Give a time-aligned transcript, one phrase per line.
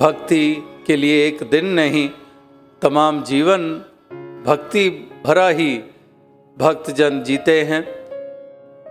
[0.00, 0.56] भक्ति
[0.86, 2.08] के लिए एक दिन नहीं,
[2.82, 3.62] तमाम जीवन
[4.46, 4.88] भक्ति
[5.26, 5.78] भरा ही
[6.58, 7.84] भक्तजन जीते हैं।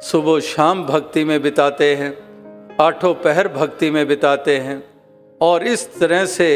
[0.02, 2.12] सुबह शाम भक्ति में बिताते हैं,
[2.82, 4.84] आठों पहर भक्ति में बिताते हैं,
[5.42, 6.50] और इस तरह से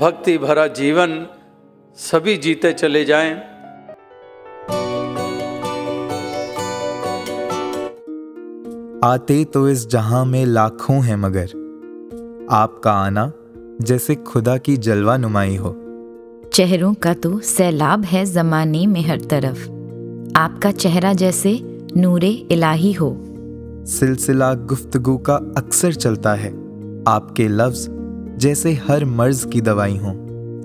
[0.00, 1.26] भक्ति भरा जीवन
[1.98, 3.34] सभी जीते चले जाएँ।
[9.04, 11.46] आते तो इस जहाँ में लाखों हैं मगर,
[12.50, 13.32] आपका आना
[13.82, 15.80] जैसे खुदा की जलवा नुमाई हो।
[16.52, 19.68] चेहरों का तो सैलाब है जमाने में हर तरफ़।
[20.36, 21.60] आपका चेहरा जैसे
[21.96, 23.24] नूरे इलाही हो।
[23.86, 26.50] सिलसिला गुफ्तगू का अक्सर चलता है।
[27.08, 27.88] आपके लफ्ज
[28.38, 30.12] जैसे हर मर्ज की दवाई हो।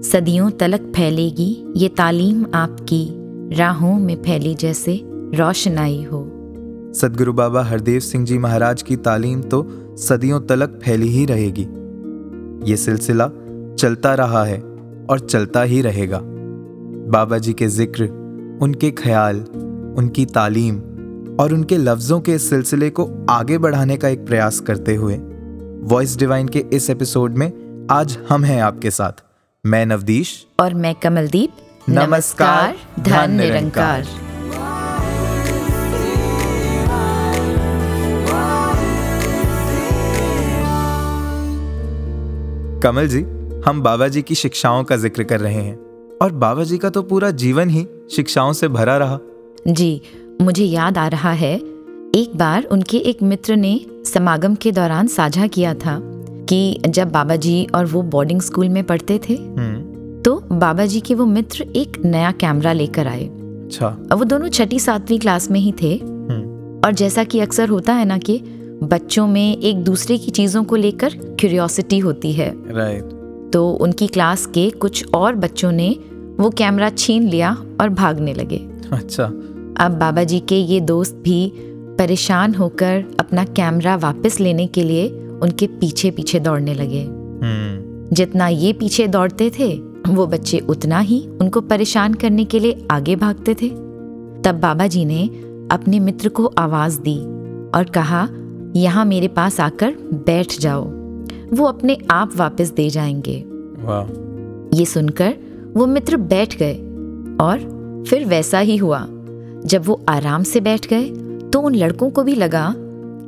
[0.04, 3.10] सदियों तलक फैलेगी ये तालीम आपकी
[3.56, 6.26] राहों में फैली जैसे रोशनाई हो।
[6.96, 9.68] सदगुरु बाबा हरदेव सिंह जी महाराज की तालीम तो
[9.98, 11.68] सदियों तलक फैली ही रहेगी।
[12.66, 13.30] ये सिलसिला
[13.80, 14.60] चलता रहा है
[15.10, 16.20] और चलता ही रहेगा।
[17.12, 18.08] बाबा जी के ज़िक्र
[18.62, 19.38] उनके ख्याल
[19.98, 20.78] उनकी तालीम
[21.40, 25.18] और उनके लफ्ज़ों के इस सिलसिले को आगे बढ़ाने का एक प्रयास करते हुए
[25.86, 27.52] वॉइस डिवाइन के इस एपिसोड में
[27.92, 29.24] आज हम हैं आपके साथ।
[29.66, 31.52] मैं नवदीश। और मैं कमलदीप।
[31.90, 34.29] नमस्कार, धन निरंकार।
[42.84, 43.22] कमल जी
[43.66, 45.76] हम बाबा जी की शिक्षाओं का ज़िक्र कर रहे हैं।
[46.22, 49.20] और बाबा जी का तो पूरा जीवन ही शिक्षाओं से भरा रहा।
[49.68, 50.02] जी
[50.42, 51.54] मुझे याद आ रहा है
[52.16, 56.00] एक बार उनके एक मित्र ने समागम के दौरान साझा किया था
[56.50, 61.02] कि जब बाबा जी और वो बोर्डिंग स्कूल में पढ़ते थे हम्म। तो बाबा जी
[61.02, 65.60] के वो मित्र एक नया कैमरा लेकर आए। अच्छा। वो दोनों छठी सातवीं क्लास में
[65.60, 68.42] ही थे। हम्म। और जैसा कि अक्सर होता है ना कि
[68.84, 73.52] बच्चों में एक दूसरे की चीज़ों को लेकर क्यूरियोसिटी होती है। Right right.
[73.54, 75.96] तो उनकी क्लास के कुछ और बच्चों ने
[76.40, 78.58] वो कैमरा छीन लिया और भागने लगे।
[78.92, 79.24] अच्छा।
[79.78, 81.54] अब बाबा जी के ये दोस्त भी
[81.98, 85.08] परेशान होकर अपना कैमरा वापस लेने के लिए
[85.42, 91.28] उनके पीछे पीछे दौड़ने लगे। हम्म। जितना ये पीछे दौड़ते थे वो बच्चे उतना ही
[91.42, 93.70] उनको परेशान करने के लिए आगे भागते थे।
[94.44, 95.28] तब बाबा जी ने
[95.72, 97.18] अपने मित्र को आवाज़ दी
[97.76, 98.28] और कहा
[98.76, 100.84] यहाँ मेरे पास आकर बैठ जाओ।
[101.54, 103.44] वो अपने आप वापस दे जाएँगे।
[103.80, 105.34] वाह। ये सुनकर
[105.78, 106.74] वो मित्र बैठ गए
[107.42, 107.60] और
[108.10, 109.08] फिर वैसा ही हुआ।
[109.66, 111.10] जब वो आराम से बैठ गए
[111.50, 112.74] तो उन लड़कों को भी लगा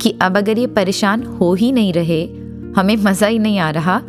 [0.01, 2.23] कि अब अगर ये परेशान हो ही नहीं रहे
[2.75, 3.99] हमें मज़ा ही नहीं आ रहा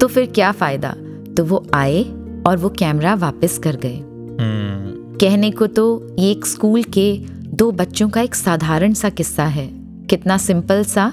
[0.00, 0.94] तो फिर क्या फ़ायदा?
[1.36, 2.02] तो वो आए
[2.46, 7.70] और वो कैमरा वापस कर गए। हम्म। कहने को तो ये एक स्कूल के दो
[7.72, 9.81] बच्चों का एक साधारण सा किस्सा है।
[10.12, 11.12] कितना सिंपल सा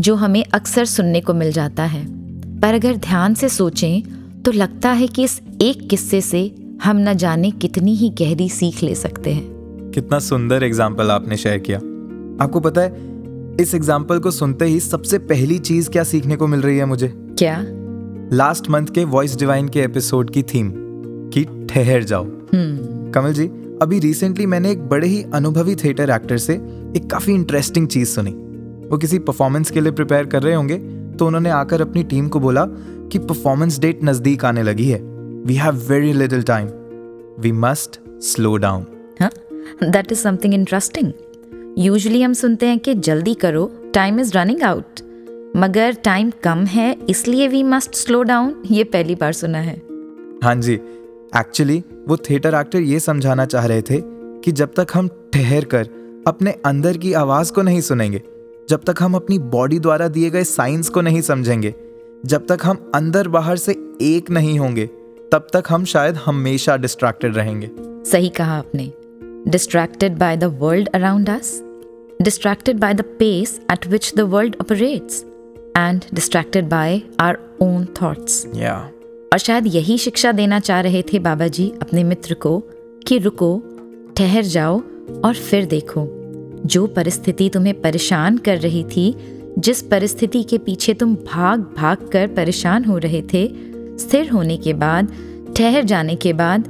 [0.00, 2.04] जो हमें अक्सर सुनने को मिल जाता है।
[2.60, 4.02] पर अगर ध्यान से सोचें
[4.42, 6.40] तो लगता है कि इस एक किस्से से
[6.84, 11.58] हम न जाने कितनी ही गहरी सीख ले सकते हैं। कितना सुंदर एग्ज़ाम्पल आपने शेयर
[11.58, 11.78] किया।
[12.44, 16.60] आपको पता है इस एग्ज़ाम्पल को सुनते ही सबसे पहली चीज़ क्या सीखने को मिल
[16.60, 17.12] रही है मुझे?
[17.38, 17.56] क्या?
[18.36, 20.72] लास्ट मंथ के वॉइस डिवाइन के एपिसोड की थीम
[21.34, 23.50] कि ठहर जाओ। हम्म। कमल जी
[23.82, 26.54] अभी रिसेंटली मैंने एक बड़े ही अनुभवी थिएटर एक्टर से
[26.96, 28.30] एक काफ़ी इंटरेस्टिंग चीज़ सुनी।
[28.88, 30.76] वो किसी परफॉर्मेंस के लिए प्रिपेयर कर रहे होंगे
[31.18, 32.64] तो उन्होंने आकर अपनी टीम को बोला
[33.12, 35.00] कि परफॉर्मेंस डेट नज़दीक आने लगी है।
[35.46, 36.68] We have very little time
[37.40, 38.86] we must slow down
[39.84, 41.12] that is something interesting
[41.78, 45.00] usually हम सुनते हैं कि जल्दी करो टाइम इज़ रनिंग आउट
[45.56, 49.76] मगर टाइम कम है इसलिए वी मस्ट स्लो डाउन ये पहली बार सुना है।
[50.44, 50.74] हाँ जी
[51.36, 54.00] एक्चुअली वो थिएटर एक्टर ये समझाना चाह रहे थे
[54.40, 55.88] कि जब तक हम ठहर कर
[56.26, 58.22] अपने अंदर की आवाज़ को नहीं सुनेंगे
[58.70, 61.74] जब तक हम अपनी बॉडी द्वारा दिए गए साइंस को नहीं समझेंगे
[62.26, 64.86] जब तक हम अंदर बाहर से एक नहीं होंगे
[65.32, 67.70] तब तक हम शायद हमेशा डिस्ट्रैक्टेड रहेंगे।
[68.10, 68.92] सही कहा आपने।
[69.48, 71.62] Distracted by the world around us
[72.22, 75.24] distracted by the pace at which the world operates
[75.76, 78.90] and distracted by our own thoughts या
[79.32, 82.62] और शायद यही शिक्षा देना चाह रहे थे बाबा जी अपने मित्र को
[83.06, 83.62] कि रुको,
[84.16, 84.82] ठहर जाओ
[85.24, 86.08] और फिर देखो।
[86.66, 89.14] जो परिस्थिति तुम्हें परेशान कर रही थी,
[89.58, 93.50] जिस परिस्थिति के पीछे तुम भाग भाग कर परेशान हो रहे थे,
[93.98, 95.12] स्थिर होने के बाद,
[95.56, 96.68] ठहर जाने के बाद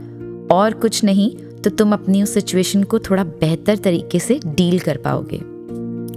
[0.53, 4.97] और कुछ नहीं तो तुम अपनी उस सिचुएशन को थोड़ा बेहतर तरीके से डील कर
[4.97, 5.39] पाओगे।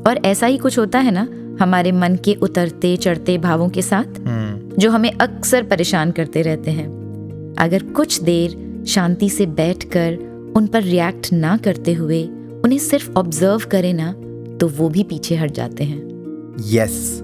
[0.09, 1.27] और ऐसा ही कुछ होता है ना,
[1.63, 4.27] हमारे मन के उतरते, चढ़ते भावों के साथ?
[4.27, 6.87] हम्म। जो हमें अक्सर परेशान करते रहते हैं।
[7.59, 10.17] अगर कुछ देर शांति से बैठकर
[10.57, 12.23] उन पर रिएक्ट ना करते हुए
[12.65, 14.11] उन्हें सिर्फ़ ऑब्ज़र्व करें ना
[14.57, 15.99] तो वो भी पीछे हट जाते हैं।
[16.65, 17.23] Yes yes.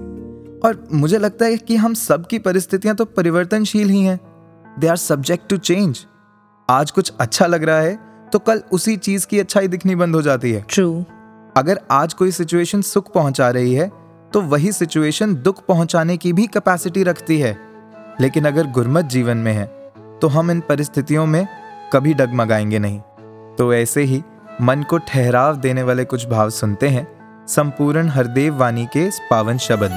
[0.64, 4.18] और मुझे लगता है कि हम सबकी परिस्थितियाँ तो परिवर्तनशील ही हैं।
[4.78, 6.04] They are subject to change
[6.68, 7.98] आज कुछ अच्छा लग रहा है
[8.32, 11.04] तो कल उसी चीज़ की अच्छाई दिखनी बंद हो जाती है। ट्रू
[11.56, 13.90] अगर आज कोई सिचुएशन सुख पहुँचा रही है
[14.34, 17.56] तो वही सिचुएशन दुख पहुँचाने की भी कैपेसिटी रखती है।
[18.20, 19.66] लेकिन अगर गुरमत जीवन में है
[20.20, 21.46] तो हम इन परिस्थितियों में
[21.92, 23.00] कभी डगमगाएँगे नहीं।
[23.56, 24.22] तो ऐसे ही
[24.62, 27.06] मन को ठहराव देने वाले कुछ भाव सुनते हैं,
[27.46, 29.90] संपूर्ण हरदेव वाणी के पावन शब्द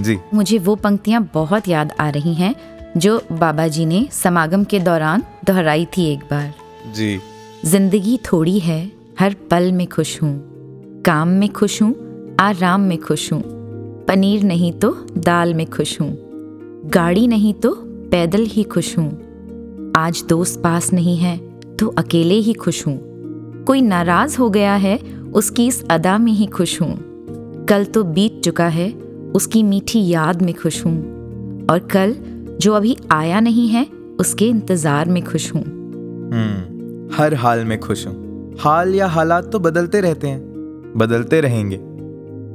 [0.00, 2.54] जी। मुझे वो पंक्तियाँ बहुत याद आ रही हैं
[2.96, 6.52] जो बाबा जी ने समागम के दौरान दोहराई थी एक बार।
[6.94, 7.18] जी।
[7.64, 8.80] ज़िंदगी थोड़ी है
[9.20, 10.32] हर पल में खुश हूँ।
[11.02, 11.94] काम में खुश हूँ
[12.40, 13.42] आराम में खुश हूँ।
[14.08, 16.10] पनीर नहीं तो दाल में खुश हूँ।
[16.86, 17.74] गाड़ी नहीं तो
[18.10, 19.10] पैदल ही खुश हूँ।
[19.96, 21.36] आज दोस्त पास नहीं है
[21.76, 22.98] तो अकेले ही खुश हूँ।
[23.64, 24.96] कोई नाराज़ हो गया है
[25.34, 26.96] उसकी इस अदा में ही खुश हूँ।
[27.68, 28.88] कल तो बीत चुका है
[29.34, 32.14] उसकी मीठी याद में खुश हूँ। और कल
[32.60, 33.86] जो अभी आया नहीं है,
[34.20, 39.58] उसके इंतज़ार में खुश हूँ। हम्म हर हाल में खुश हूँ। हाल या हालात तो
[39.58, 41.76] बदलते रहते हैं, बदलते रहेंगे।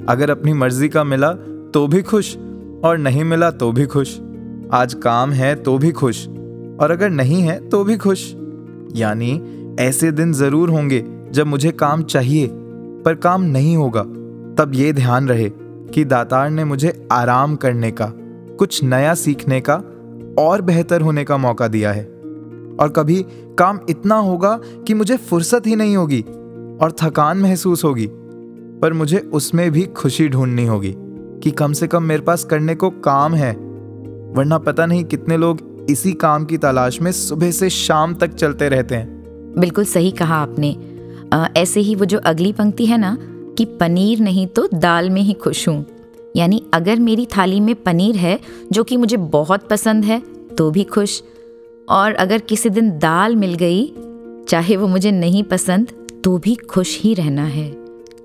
[0.10, 1.32] अगर अपनी मर्ज़ी का मिला
[1.74, 2.36] तो भी खुश,
[2.84, 4.20] और नहीं मिला तो भी खुश।
[4.74, 8.32] आज काम है तो भी खुश, और अगर नहीं है तो भी खुश।
[8.96, 9.32] यानी
[9.80, 12.48] ऐसे दिन ज़रूर होंगे जब मुझे काम चाहिए,
[13.06, 14.04] पर काम नहीं होगा,
[14.56, 15.50] तब ये ध्यान रहे।
[15.96, 18.12] कि दातार ने मुझे आराम करने का
[18.58, 19.76] कुछ नया सीखने का
[20.40, 22.04] और बेहतर होने का मौका दिया है।
[22.80, 26.22] और कभी काम इतना होगा कि मुझे फुर्सत ही नहीं होगी
[26.82, 28.10] और थकान महसूस होगी
[28.82, 30.96] पर मुझे उसमें भी खुशी ढूंढनी होगी
[31.44, 33.54] कि कम से कम मेरे पास करने को काम है।
[34.34, 38.70] वरना पता नहीं कितने लोग इसी काम की तलाश में सुबह से शाम तक चलते
[38.70, 39.24] रहते हैं।
[39.58, 40.74] बिल्कुल सही कहा आपने।
[41.34, 43.18] अ, ऐसे ही वो जो अगली पंक्ति है ना
[43.58, 45.86] कि पनीर नहीं तो दाल में ही खुश हूँ।
[46.36, 48.40] यानी अगर मेरी थाली में पनीर है
[48.72, 50.22] जो कि मुझे बहुत पसंद है
[50.58, 51.22] तो भी खुश।
[51.90, 53.86] और अगर किसी दिन दाल मिल गई
[54.50, 55.92] चाहे वो मुझे नहीं पसंद
[56.24, 57.70] तो भी खुश ही रहना है।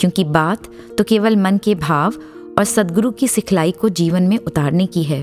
[0.00, 0.68] क्योंकि बात
[0.98, 2.14] तो केवल मन के भाव
[2.58, 5.20] और सदगुरु की सिखलाई को जीवन में उतारने की है।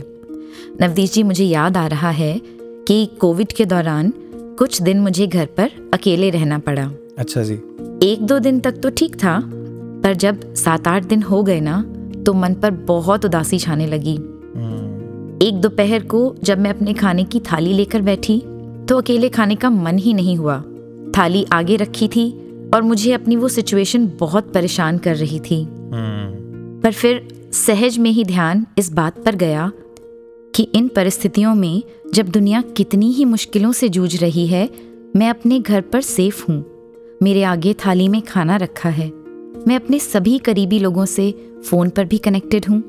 [0.82, 2.40] नवदीश जी मुझे याद आ रहा है
[2.88, 4.14] कि कोविड के दौरान
[4.60, 7.54] कुछ दिन मुझे घर पर अकेले रहना पड़ा। अच्छा जी।
[8.04, 9.38] एक दो दिन तक तो ठीक था
[10.04, 11.82] पर जब सात आठ दिन हो गए ना
[12.26, 14.16] तो मन पर बहुत उदासी छाने लगी।
[15.48, 18.40] एक दोपहर को जब मैं अपने खाने की थाली लेकर बैठी
[18.90, 20.64] तो अकेले खाने का मन ही नहीं हुआ।
[21.18, 22.30] थाली आगे रखी थी
[22.74, 28.12] और मुझे अपनी वो सिचुएशन बहुत परेशान कर रही थी। हम्म। पर फिर सहज में
[28.12, 29.72] ही ध्यान इस बात पर गया
[30.54, 34.70] कि इन परिस्थितियों में जब दुनिया कितनी ही मुश्किलों से जूझ रही है
[35.16, 36.64] मैं अपने घर पर सेफ़ हूँ।
[37.24, 39.12] मेरे आगे थाली में खाना रखा है।
[39.68, 42.80] मैं अपने सभी करीबी लोगों से फ़ोन पर भी कनेक्टेड हूँ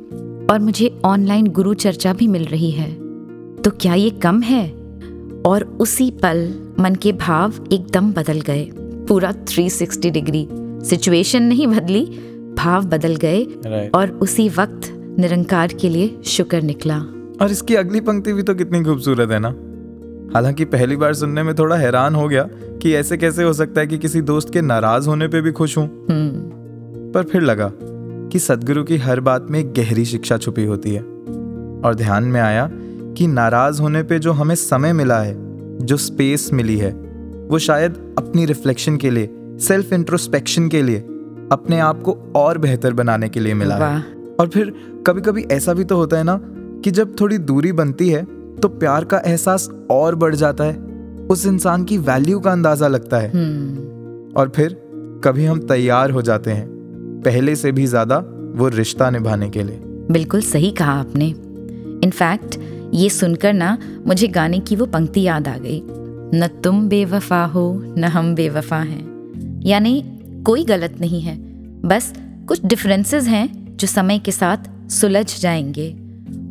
[0.46, 2.92] और मुझे ऑनलाइन गुरु चर्चा भी मिल रही है।
[3.54, 4.68] तो क्या ये कम है?
[5.46, 10.48] और उसी पल मन के भाव एकदम बदल गए। पूरा 360 डिग्री
[10.84, 12.04] सिचुएशन नहीं बदली
[12.58, 16.98] भाव बदल गए राइट और उसी वक्त निरंकार के लिए शुक्र निकला।
[17.42, 19.48] और इसकी अगली पंक्ति भी तो कितनी खूबसूरत है ना?
[20.34, 22.48] हालाँकि पहली बार सुनने में थोड़ा हैरान हो गया
[22.82, 25.78] कि ऐसे कैसे हो सकता है कि किसी दोस्त के नाराज़ होने पे भी खुश
[25.78, 26.57] हूँ। हम्म।
[27.14, 27.70] पर फिर लगा
[28.32, 31.02] कि सदगुरु की हर बात में एक गहरी शिक्षा छुपी होती है
[31.84, 32.70] और ध्यान में आया
[33.18, 35.36] कि नाराज़ होने पे जो हमें समय मिला है
[35.86, 36.92] जो स्पेस मिली है
[37.48, 40.98] वो शायद अपनी रिफ्लेक्शन के लिए सेल्फ इंट्रोस्पेक्शन के लिए
[41.52, 44.02] अपने आप को और बेहतर बनाने के लिए मिला है।
[44.40, 44.74] और फिर
[45.06, 46.40] कभी कभी ऐसा भी तो होता है ना
[46.84, 48.24] कि जब थोड़ी दूरी बनती है
[48.54, 50.76] तो प्यार का एहसास और बढ़ जाता है
[51.30, 54.76] उस इंसान की वैल्यू का अंदाज़ा लगता है। हम्म। और फिर
[55.24, 56.77] कभी हम तैयार हो जाते हैं
[57.24, 58.18] पहले से भी ज़्यादा
[58.54, 61.26] वो रिश्ता निभाने के लिए। बिल्कुल सही कहा आपने।
[62.04, 62.58] इनफैक्ट
[62.94, 65.82] ये सुनकर ना मुझे गाने की वो पंक्ति याद आ गई।
[66.34, 70.02] न तुम बेवफा हो न हम बेवफा हैं। यानी
[70.46, 71.36] कोई गलत नहीं है।
[71.82, 72.12] बस
[72.48, 75.90] कुछ डिफरेंसेस हैं जो समय के साथ सुलझ जाएँगे।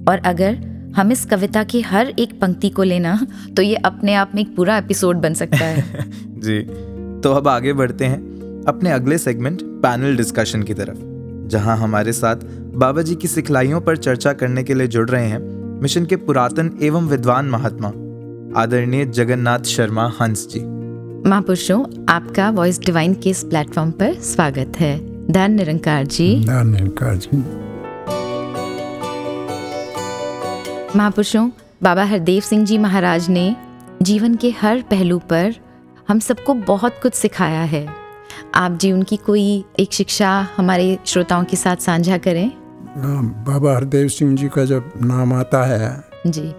[0.09, 0.57] और अगर
[0.95, 4.55] हम इस कविता की हर एक पंक्ति को लेना तो ये अपने आप में एक
[4.55, 6.05] पूरा एपिसोड बन सकता है।
[6.39, 6.59] जी
[7.21, 8.36] तो अब आगे बढ़ते हैं।
[8.67, 10.97] अपने अगले सेगमेंट पैनल डिस्कशन की तरफ़।
[11.47, 12.35] जहाँ हमारे साथ
[12.75, 15.39] बाबा जी की सिखलाइयों पर चर्चा करने के लिए जुड़ रहे हैं
[15.81, 17.87] मिशन के पुरातन एवं विद्वान महात्मा
[18.61, 20.59] आदरणीय जगन्नाथ शर्मा हंस जी।
[21.29, 24.97] महापुरुषों आपका वॉइस डिवाइन के इस प्लेटफॉर्म पर स्वागत है।
[25.31, 27.37] धन निरंकार जी। धन निरंकार जी।
[30.97, 31.49] महापुरुषों
[31.83, 33.55] बाबा हरदेव सिंह जी महाराज ने
[34.01, 35.55] जीवन के हर पहलू पर
[36.07, 38.06] हम सबको बहुत कुछ सिखाया है।
[38.55, 42.51] आप जी उनकी कोई एक शिक्षा हमारे श्रोताओं के साथ साझा करें।
[42.97, 46.53] हाँ, बाबा हरदेव सिंह जी का जब नाम आता है जी।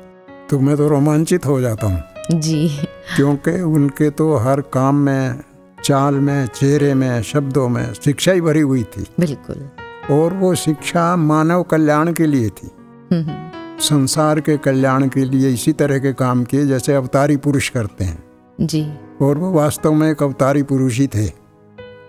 [0.51, 2.03] तो मैं तो रोमांचित हो जाता हूँ।
[2.41, 2.69] जी।
[3.17, 5.41] क्योंकि उनके तो हर काम में
[5.85, 9.71] चाल में चेहरे में शब्दों में शिक्षा ही भरी हुई थी। बिल्कुल।
[10.11, 12.71] और वो शिक्षा मानव कल्याण के लिए थी।
[13.13, 13.49] हम्म, हम्म,
[13.81, 18.25] संसार के कल्याण के लिए इसी तरह के काम किए जैसे अवतारी पुरुष करते हैं।
[18.61, 18.93] जी।
[19.23, 21.38] और वो वास्तव में एक अवतारी पुरुष ही थे।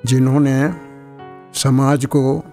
[0.06, 0.74] जिन्होंने
[1.54, 2.44] समाज को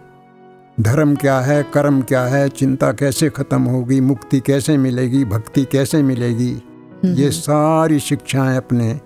[0.81, 6.03] धर्म क्या है कर्म क्या है चिंता कैसे खत्म होगी मुक्ति कैसे मिलेगी भक्ति कैसे
[6.03, 6.63] मिलेगी
[7.05, 9.01] ये सारी शिक्षाएँ अपने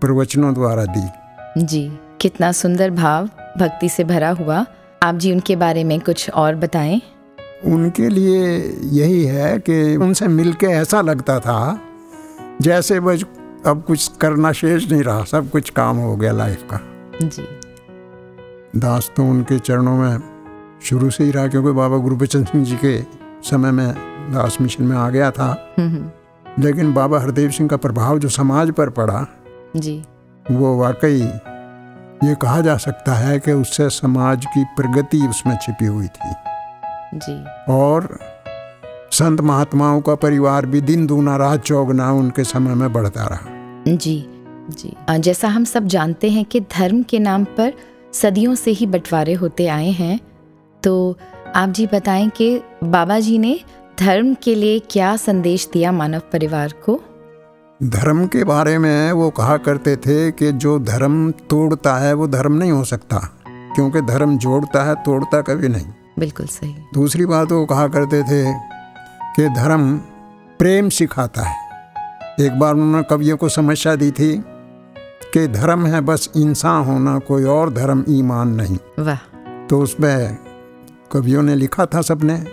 [0.00, 3.26] प्रवचनों द्वारा दी। जी कितना सुंदर भाव
[3.58, 4.66] भक्ति से भरा हुआ।
[5.02, 7.02] आप जी उनके बारे में कुछ और बताएँ।
[7.64, 11.80] उनके लिए यही है कि उनसे मिलके ऐसा लगता था
[12.62, 13.24] जैसे बस
[13.66, 16.80] अब कुछ करना शेष नहीं रहा सब कुछ काम हो गया लाइफ का।
[17.22, 17.57] जी।
[18.76, 20.18] दास तो उनके चरणों में
[20.82, 23.02] शुरू से ही रहा क्योंकि बाबा गुरुबचन सिंह जी के
[23.42, 23.94] समय में
[24.32, 26.10] दास मिशन में आ गया था। हम्म, हम्म,
[26.64, 29.26] लेकिन बाबा हरदेव सिंह का प्रभाव जो समाज पर पड़ा
[29.76, 30.04] जी।
[30.50, 31.20] वो वाकई
[32.24, 36.34] ये कहा जा सकता है कि उससे समाज की प्रगति उसमें छिपी हुई थी।
[37.14, 38.18] जी। और
[39.12, 43.46] संत महात्माओं का परिवार भी दिन दूना रात चौगना उनके समय में बढ़ता रहा।
[43.96, 47.72] जी जी। जैसा हम सब जानते हैं कि धर्म के नाम पर
[48.12, 50.20] सदियों से ही बंटवारे होते आए हैं।
[50.82, 51.16] तो
[51.56, 53.60] आप जी बताएँ कि बाबा जी ने
[54.00, 57.00] धर्म के लिए क्या संदेश दिया मानव परिवार को?
[57.82, 62.52] धर्म के बारे में वो कहा करते थे कि जो धर्म तोड़ता है वो धर्म
[62.52, 65.86] नहीं हो सकता। क्योंकि धर्म जोड़ता है तोड़ता कभी नहीं।
[66.18, 68.52] बिल्कुल सही। दूसरी बात वो कहा करते थे
[69.36, 69.96] कि धर्म
[70.58, 71.56] प्रेम सिखाता है।
[72.40, 74.44] एक बार उन्होंने कवियों को समस्या दी थी
[75.32, 79.16] कि धर्म है बस इंसान होना कोई और धर्म ईमान नहीं। वाह।
[79.66, 80.38] तो उसमें
[81.12, 82.44] कवियों ने लिखा था सबने।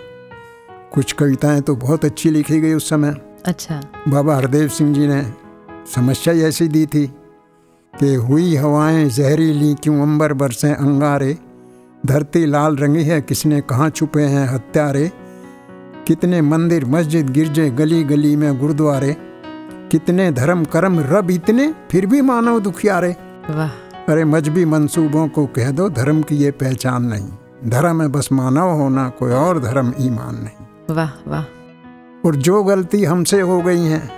[0.92, 3.14] कुछ कविताएँ तो बहुत अच्छी लिखी गई उस समय।
[3.46, 5.32] अच्छा। बाबा हरदेव सिंह जी ने
[5.94, 7.06] समस्या ऐसी दी थी
[8.00, 11.38] कि हुई हवाएँ जहरीली क्यों अंबर बरसें अंगारे।
[12.06, 15.12] धरती लाल रंगी है किसने कहाँ छुपे हैं हत्यारे।
[16.06, 19.16] कितने मंदिर मस्जिद गिरजे गली गली में गुरुद्वारे।
[19.90, 23.16] कितने धर्म कर्म रब इतने फिर भी मानव दुखियारे
[23.50, 23.70] वाह।
[24.08, 28.70] अरे मजहबी मंसूबों को कह दो धर्म की ये पहचान नहीं। धर्म है बस मानव
[28.70, 31.44] होना कोई और धर्म ईमान नहीं। वाह वाह।
[32.26, 34.10] और जो गलती हमसे हो गई है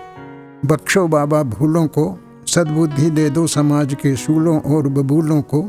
[0.66, 5.62] बख्शो बाबा भूलों को सद्बुद्धि दे दो समाज के शूलों और बबूलों को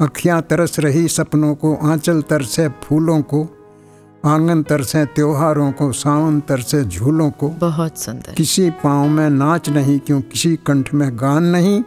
[0.00, 3.46] अखियाँ तरस रही सपनों को आंचल तरसे फूलों को
[4.24, 9.98] आँगन तरसे त्योहारों को सावन तरसे झूलों को। बहुत सुंदर। किसी पाँव में नाच नहीं
[9.98, 11.82] क्यों किसी कंठ में गान नहीं।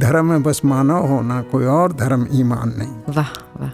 [0.00, 3.70] धर्म में बस मानव होना कोई और धर्म ईमान नहीं। वाह वाह।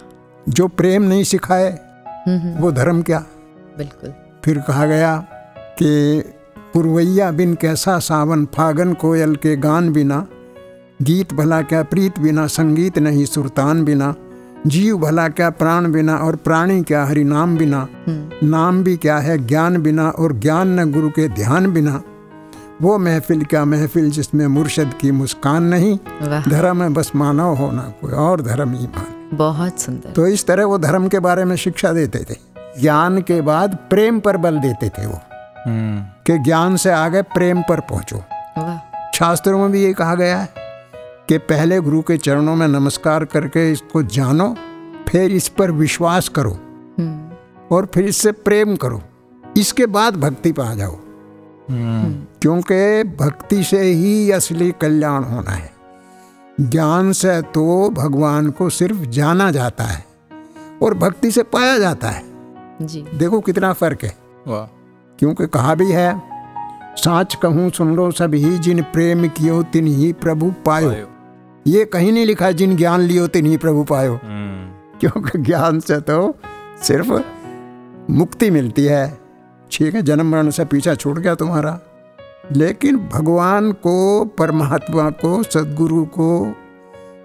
[0.48, 3.24] जो प्रेम नहीं सिखाए हम्म, हम्म, वो धर्म क्या?
[3.78, 5.16] बिल्कुल। फिर कहा गया
[5.58, 6.20] कि
[6.74, 10.26] पुरवैया बिन कैसा सावन फागन कोयल के गान बिना
[11.02, 14.14] गीत भला क्या प्रीत बिना संगीत नहीं सुरतान बिना।
[14.66, 17.88] जीव भला क्या प्राण बिना और प्राणी क्या हरि नाम बिना
[18.42, 22.02] नाम भी क्या है ज्ञान बिना और ज्ञान न गुरु के ध्यान बिना।
[22.82, 25.98] वो महफिल क्या महफिल जिसमें मुर्शद की मुस्कान नहीं।
[26.42, 30.64] धर्म है बस मानव होना कोई और धर्म ही मान। बहुत सुंदर। तो इस तरह
[30.64, 32.36] वो धर्म के बारे में शिक्षा देते थे।
[32.80, 35.20] ज्ञान के बाद प्रेम पर बल देते थे वो।
[35.66, 38.22] हम्म। कि ज्ञान से आगे प्रेम पर पहुंचो।
[39.14, 40.67] शास्त्रों में भी ये कहा गया है।
[41.28, 44.56] कि पहले गुरु के चरणों में नमस्कार करके इसको जानो
[45.08, 47.30] फिर इस पर विश्वास करो। हम्म,
[47.76, 49.02] और फिर इससे प्रेम करो।
[49.56, 50.96] इसके बाद भक्ति पा जाओ।
[52.42, 55.72] क्योंकि भक्ति से ही असली कल्याण होना है।
[56.60, 60.06] ज्ञान से तो भगवान को सिर्फ़ जाना जाता है
[60.82, 62.22] और भक्ति से पाया जाता है।
[62.82, 64.16] जी। देखो कितना फ़र्क है।
[65.18, 66.22] क्योंकि कहा भी है
[66.96, 71.06] साच कहूँ सुन लो सब ही जिन प्रेम कियो तिन ही प्रभु पायो, पायो।
[71.68, 76.00] ये कहीं नहीं लिखा जिन ज्ञान लियो तिन ही प्रभु पायो। हम्म। क्योंकि ज्ञान से
[76.00, 76.34] तो
[76.82, 77.12] सिर्फ़
[78.12, 79.18] मुक्ति मिलती है।
[79.72, 81.80] ठीक है जन्म मरण से पीछा छूट गया तुम्हारा।
[82.52, 86.56] लेकिन भगवान को परमात्मा को सदगुरु को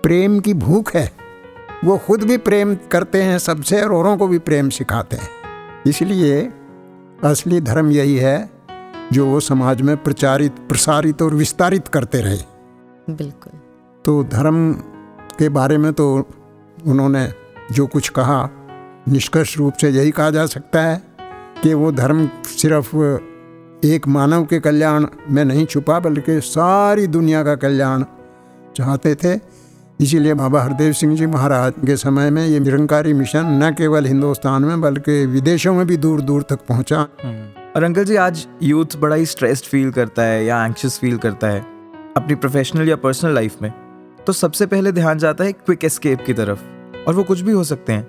[0.04, 1.12] प्रेम की भूख है।
[1.86, 5.30] वो खुद भी प्रेम करते हैं सबसे और औरों को भी प्रेम सिखाते हैं।
[5.88, 6.54] इसलिए
[7.24, 8.50] असली धर्म यही है
[9.14, 12.38] जो वो समाज में प्रचारित प्रसारित और विस्तारित करते रहे।
[13.10, 13.63] बिल्कुल।
[14.06, 14.74] तो धर्म
[15.40, 16.28] के बारे में तो
[16.86, 17.28] उन्होंने
[17.72, 18.50] जो कुछ कहा,
[19.10, 21.02] निष्कर्ष रूप से यही कहा जा सकता है
[21.64, 22.96] कि वो धर्म सिर्फ़
[23.86, 28.04] एक मानव के कल्याण में नहीं छुपा, बल्कि सारी दुनिया का कल्याण
[28.78, 29.40] चाहते थे।
[30.00, 34.64] इसीलिए बाबा हरदेव सिंह जी महाराज के समय में ये निरंकारी मिशन न केवल हिंदुस्तान
[34.64, 37.02] में, बल्कि विदेशों में भी दूर दूर तक पहुँचा।
[37.76, 41.48] और अंकल जी, आज यूथ बड़ा ही स्ट्रेस्ड फील करता है या एंक्शियस फील करता
[41.48, 41.62] है
[42.18, 43.72] अपनी प्रोफेशनल या पर्सनल लाइफ में?
[44.28, 46.60] तो सबसे पहले ध्यान जाता है क्विक एस्केप की तरफ़।
[47.08, 48.08] और वो कुछ भी हो सकते हैं।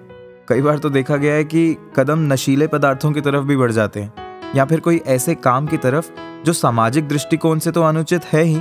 [0.49, 4.01] कई बार तो देखा गया है कि कदम नशीले पदार्थों की तरफ़ भी बढ़ जाते
[4.01, 4.13] हैं।
[4.57, 6.11] या फिर कोई ऐसे काम की तरफ़
[6.47, 8.61] जो सामाजिक दृष्टिकोण से तो अनुचित है ही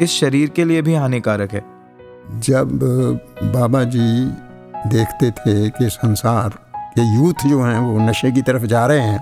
[0.00, 1.64] इस शरीर के लिए भी हानिकारक है।
[2.40, 2.78] जब
[3.44, 4.24] बाबा जी
[4.88, 9.20] देखते थे कि संसार के यूथ जो हैं वो नशे की तरफ़ जा रहे हैं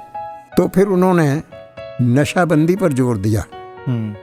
[0.57, 1.43] तो फिर उन्होंने
[2.03, 3.45] नशाबंदी पर ज़ोर दिया।
[3.89, 4.15] हम्म।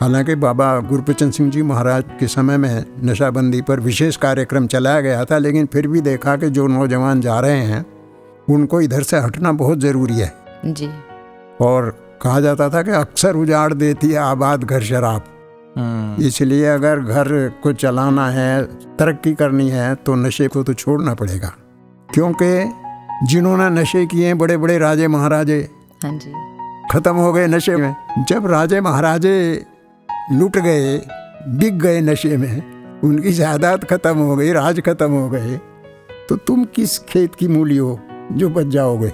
[0.00, 5.24] हालाँकि बाबा गुरबचन सिंह जी महाराज के समय में नशाबंदी पर विशेष कार्यक्रम चलाया गया
[5.24, 7.84] था लेकिन फिर भी देखा कि जो नौजवान जा रहे हैं
[8.48, 10.32] उनको इधर से हटना बहुत ज़रूरी है।
[10.66, 10.88] जी।
[11.60, 11.88] और
[12.22, 15.22] कहा जाता था कि अक्सर उजाड़ देती है आबाद घर शराब।
[15.78, 17.28] हम्म। इसलिए अगर घर
[17.62, 18.62] को चलाना है
[18.98, 21.52] तरक्की करनी है तो नशे को तो छोड़ना पड़ेगा।
[22.14, 22.50] क्योंकि
[23.26, 25.58] जिन्होंने नशे किए बड़े बड़े राजे महाराजे
[26.02, 26.32] हाँ जी।
[26.92, 27.94] खत्म हो गए नशे में।
[28.28, 29.64] जब राजे महाराजे
[30.32, 30.98] लुट गए
[31.48, 32.62] बिक गए नशे में
[33.00, 35.56] उनकी जायदाद खत्म हो गई राज खत्म हो गए।
[36.28, 38.00] तो तुम किस खेत की मूली हो
[38.32, 39.08] जो बच जाओगे?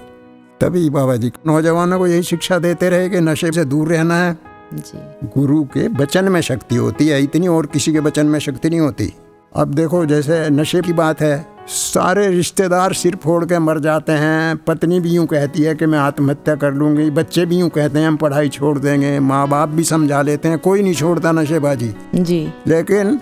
[0.61, 4.39] तभी बाबा जी नौजवानों को यही शिक्षा देते रहे कि नशे से दूर रहना है।
[4.75, 8.71] जी। गुरु के वचन में शक्ति होती है इतनी और किसी के वचन में शक्ति
[8.71, 9.13] नहीं होती।
[9.57, 14.57] अब देखो जैसे नशे की बात है सारे रिश्तेदार सिर फोड़ के मर जाते हैं।
[14.57, 18.09] पत्नी भी यूँ कहती है कि मैं आत्महत्या कर लूँगी बच्चे भी यूँ कहते हैं
[18.09, 22.53] हम पढ़ाई छोड़ देंगे माँ बाप भी समझा लेते हैं कोई नहीं छोड़ता नशेबाजी। जी।
[22.67, 23.21] लेकिन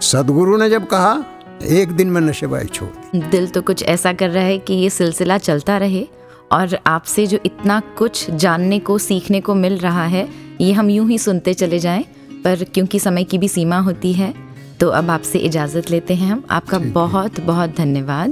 [0.00, 1.24] सदगुरु ने जब कहा
[1.62, 5.38] एक दिन में नशेबाजी छोड़ दिल तो कुछ ऐसा कर रहा है कि ये सिलसिला
[5.38, 6.06] चलता रहे
[6.52, 10.28] और आपसे जो इतना कुछ जानने को सीखने को मिल रहा है
[10.60, 12.04] ये हम यूँ ही सुनते चले जाएँ
[12.44, 14.47] पर क्योंकि समय की भी सीमा होती है
[14.80, 18.30] तो अब आपसे इजाज़त लेते हैं हम। आपका बहुत बहुत धन्यवाद।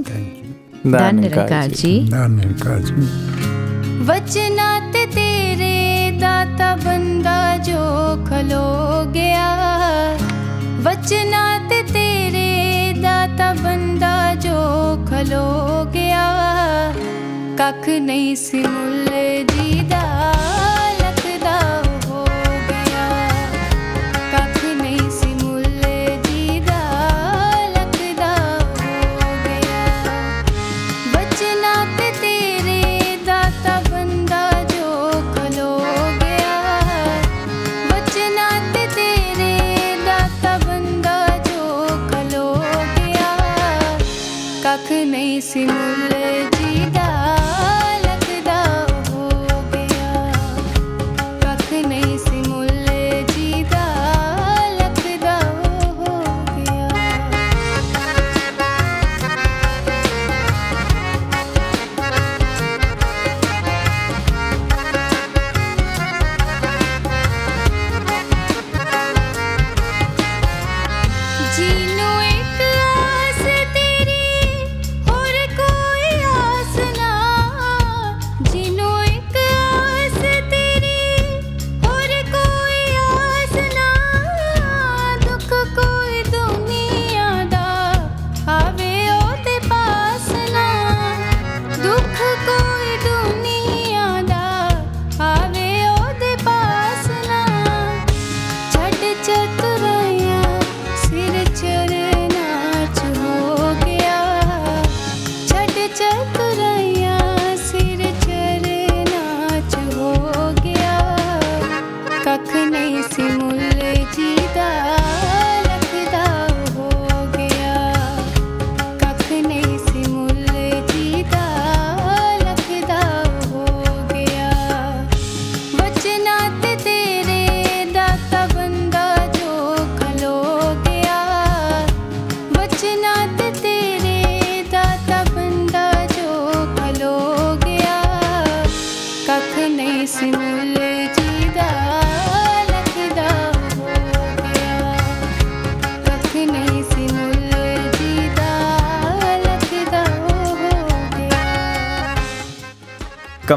[0.87, 2.93] धन निरंकार जी धन्यवाद जी
[4.03, 7.81] वचनात तेरे दाता बंदा जो
[8.25, 8.65] खलो
[9.11, 9.47] गया।
[10.81, 14.57] वचनात तेरे दाता बंदा जो
[15.05, 15.45] खलो
[15.91, 16.25] गया।
[17.61, 19.05] कख नहीं सिमुल
[19.51, 20.36] जीदा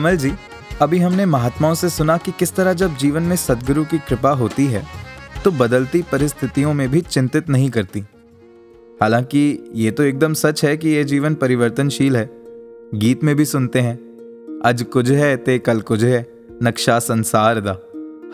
[0.00, 0.32] कमल जी,
[0.82, 4.66] अभी हमने महात्माओं से सुना कि किस तरह जब जीवन में सदगुरु की कृपा होती
[4.66, 4.82] है
[5.44, 8.00] तो बदलती परिस्थितियों में भी चिंतित नहीं करती।
[9.02, 12.30] हालाँकि ये तो एकदम सच है कि ये जीवन परिवर्तनशील है।
[12.94, 13.96] गीत में भी सुनते हैं,
[14.64, 16.26] अज कुछ है ते कल कुछ है,
[16.62, 17.78] नक्शा संसार दा,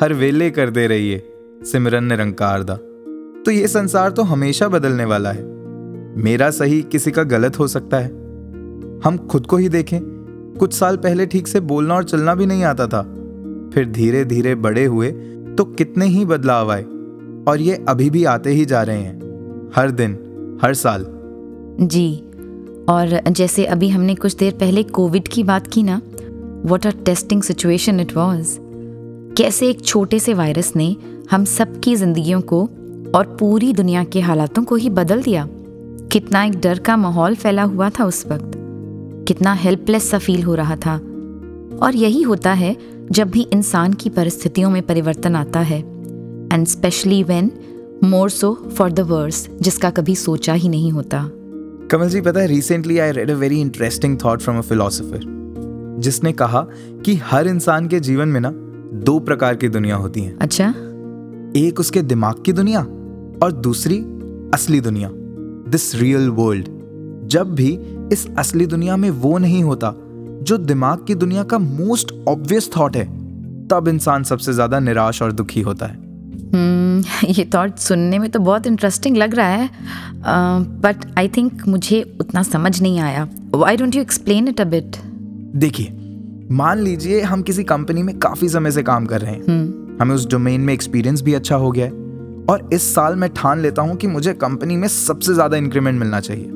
[0.00, 1.24] हर वेले कर दे रही है
[1.62, 2.74] सिमरन निरंकार दा।
[3.44, 5.44] तो ये संसार तो हमेशा बदलने वाला है।
[6.16, 8.10] मेरा सही किसी का गलत हो सकता है।
[9.04, 10.15] हम खुद को ही देखें।
[10.56, 13.02] कुछ साल पहले ठीक से बोलना और चलना भी नहीं आता था।
[13.74, 15.10] फिर धीरे धीरे बड़े हुए
[15.58, 16.82] तो कितने ही बदलाव आए,
[17.48, 20.18] और ये अभी भी आते ही जा रहे हैं, हर दिन,
[20.62, 21.06] हर साल।
[21.80, 22.16] जी,
[22.88, 26.00] और जैसे अभी हमने कुछ देर पहले कोविड की बात की ना
[26.64, 28.56] what are testing situation it was
[29.36, 30.94] कैसे एक छोटे से वायरस ने
[31.30, 32.62] हम सबकी जिंदगियों को
[33.14, 35.46] और पूरी दुनिया के हालातों को ही बदल दिया।
[36.12, 38.55] कितना एक डर का माहौल फैला हुआ था उस वक्त।
[39.26, 40.96] कितना हेल्पलेस सा फील हो रहा था।
[41.82, 42.76] और यही होता है
[43.12, 45.80] जब भी इंसान की परिस्थितियों में परिवर्तन आता है।
[46.52, 47.50] And specially when
[48.04, 51.30] more so for the worse जिसका कभी सोचा ही नहीं होता।
[51.90, 55.20] कमल जी पता है recently I read a very interesting thought from a philosopher
[55.98, 56.66] जिसने कहा
[57.04, 58.50] कि हर इंसान के जीवन में ना
[58.98, 60.68] दो प्रकार की दुनिया होती है। अच्छा।
[61.56, 62.80] एक उसके दिमाग की दुनिया
[63.42, 63.98] और दूसरी
[64.54, 65.10] असली दुनिया
[65.70, 66.64] दिस रियल वर्ल्ड
[67.28, 67.78] जब भी
[68.12, 69.92] इस असली दुनिया में वो नहीं होता
[70.42, 73.04] जो दिमाग की दुनिया का मोस्ट ऑब्वियस थॉट है।
[73.68, 76.04] तब इंसान सबसे ज़्यादा निराश और दुखी होता है।
[76.46, 79.70] हम्म, ये थॉट सुनने में तो बहुत इंटरेस्टिंग लग रहा है।
[80.82, 84.96] बट आई थिंक मुझे उतना समझ नहीं आया। Why don't you explain it a bit
[85.56, 85.92] देखिए
[86.52, 90.26] मान लीजिए हम किसी कंपनी में काफ़ी समय से काम कर रहे हैं। हमें उस
[90.30, 91.92] डोमेन में एक्सपीरियंस भी अच्छा हो गया है।
[92.50, 96.20] और इस साल मैं ठान लेता हूँ कि मुझे कंपनी में सबसे ज़्यादा इंक्रीमेंट मिलना
[96.20, 96.50] चाहिए।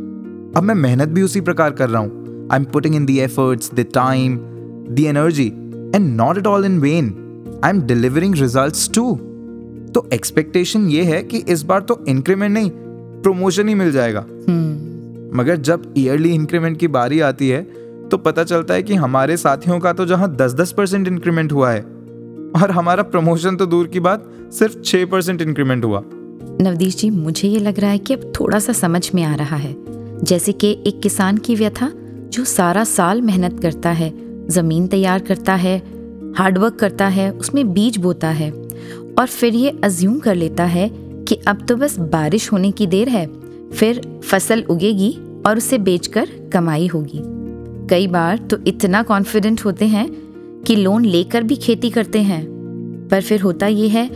[0.56, 3.74] अब मैं मेहनत भी उसी प्रकार कर रहा हूँ। I am putting in the efforts
[3.74, 4.36] the time
[4.90, 5.46] the energy
[5.94, 7.06] and not at all in when
[7.64, 9.14] I am delivering results to
[9.94, 12.70] to expectation ये है कि इस बार तो इंक्रीमेंट नहीं
[13.22, 15.38] प्रमोशन ही मिल जाएगा। Hmm.
[15.38, 17.62] मगर जब ईयरली इंक्रीमेंट की बारी आती है
[18.08, 21.70] तो पता चलता है कि हमारे साथियों का तो जहाँ दस दस परसेंट इंक्रीमेंट हुआ
[21.70, 21.80] है
[22.62, 26.02] और हमारा प्रमोशन तो दूर की बात सिर्फ़ 6 परसेंट इंक्रीमेंट हुआ।
[26.60, 29.56] नवदीश जी मुझे ये लग रहा है कि अब थोड़ा सा समझ में आ रहा
[29.56, 31.90] है। जैसे कि एक किसान की व्यथा,
[32.26, 34.12] जो सारा साल मेहनत करता है,
[34.48, 35.76] ज़मीन तैयार करता है
[36.36, 40.88] हार्डवर्क करता है, उसमें बीज बोता है। और फिर ये अज्यूम कर लेता है
[41.28, 43.26] कि अब तो बस बारिश होने की देर है,
[43.70, 45.10] फिर फ़सल उगेगी
[45.46, 47.22] और उसे बेचकर कमाई होगी।
[47.90, 50.08] कई बार तो इतना कॉन्फिडेंट होते हैं
[50.66, 52.44] कि लोन लेकर भी खेती करते हैं।
[53.10, 54.08] पर फिर होता ये है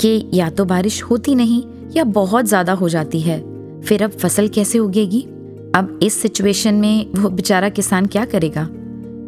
[0.00, 1.62] कि या तो बारिश होती नहीं
[1.96, 3.38] या बहुत ज़्यादा हो जाती है,
[3.82, 5.26] फिर अब फ़सल कैसे उगेगी?
[5.74, 8.68] अब इस सिचुएशन में वो बेचारा किसान क्या करेगा?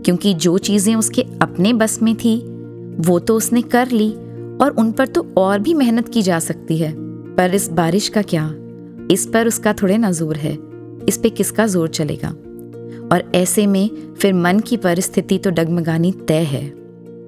[0.04, 2.36] क्योंकि जो चीज़ें उसके अपने बस में थी,
[3.00, 4.10] वो तो उसने कर ली
[4.62, 6.92] और उन पर तो और भी मेहनत की जा सकती है।
[7.34, 8.54] पर इस बारिश का क्या?
[9.10, 10.58] इस पर उसका थोड़े ना ज़ोर है।
[11.08, 12.28] इस पे किसका ज़ोर चलेगा?
[13.12, 16.64] और ऐसे में फिर मन की परिस्थिति तो डगमगानी तय है।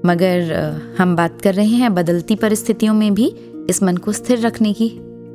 [0.06, 0.52] मगर
[0.98, 3.26] हम बात कर रहे हैं बदलती परिस्थितियों में भी
[3.70, 4.90] इस मन को स्थिर रखने की।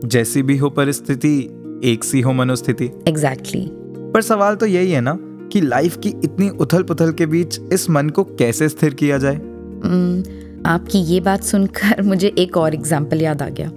[0.05, 1.49] जैसी भी हो परिस्थिति
[1.83, 4.13] एक सी हो मनोस्थिति। Exactly exactly.
[4.13, 7.89] पर सवाल तो यही है ना कि लाइफ की इतनी उथल पुथल के बीच इस
[7.89, 9.35] मन को कैसे स्थिर किया जाए?
[9.35, 10.29] Mm,
[10.65, 13.71] आपकी ये बात सुनकर मुझे एक और एग्ज़ाम्पल याद आ गया।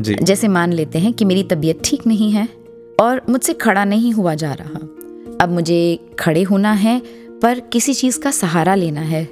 [0.00, 2.48] जी। जैसे मान लेते हैं कि मेरी तबीयत ठीक नहीं है
[3.00, 4.80] और मुझसे खड़ा नहीं हुआ जा रहा।
[5.40, 7.02] अब मुझे खड़े होना है
[7.42, 9.24] पर किसी चीज़ का सहारा लेना है।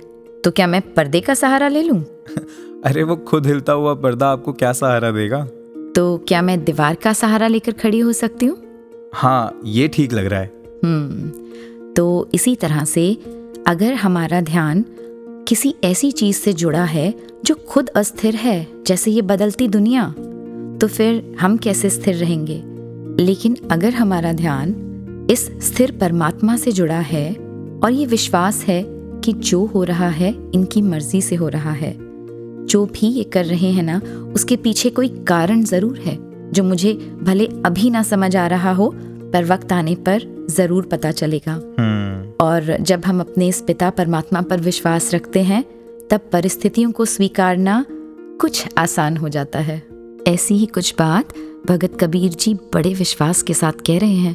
[0.44, 2.00] तो क्या मैं पर्दे का सहारा ले लूँ?
[2.84, 5.48] अरे वो खुद हिलता हुआ पर्दा आपको क्या सहारा देगा?
[5.96, 8.56] तो क्या मैं दीवार का सहारा लेकर खड़ी हो सकती हूँ?
[9.14, 10.52] हाँ ये ठीक लग रहा है।
[10.84, 13.18] हम्म तो इसी तरह से
[13.66, 14.84] अगर हमारा ध्यान
[15.48, 20.14] किसी ऐसी चीज़ से जुड़ा है जो खुद अस्थिर है जैसे ये बदलती दुनिया
[20.80, 22.62] तो फिर हम कैसे स्थिर रहेंगे?
[23.24, 24.74] लेकिन अगर हमारा ध्यान
[25.30, 27.32] इस स्थिर परमात्मा से जुड़ा है
[27.84, 28.84] और ये विश्वास है
[29.24, 32.11] कि जो हो रहा है इनकी मर्ज़ी से हो रहा है
[32.72, 34.00] जो भी ये कर रहे हैं ना
[34.34, 36.16] उसके पीछे कोई कारण ज़रूर है
[36.52, 38.90] जो मुझे भले अभी ना समझ आ रहा हो
[39.32, 44.40] पर वक्त आने पर ज़रूर पता चलेगा। हम्म। और जब हम अपने इस पिता परमात्मा
[44.42, 45.64] पर विश्वास रखते हैं
[46.10, 47.84] तब परिस्थितियों को स्वीकारना
[48.40, 49.82] कुछ आसान हो जाता है।
[50.28, 51.32] ऐसी ही कुछ बात
[51.68, 54.34] भगत कबीर जी बड़े विश्वास के साथ कह रहे हैं।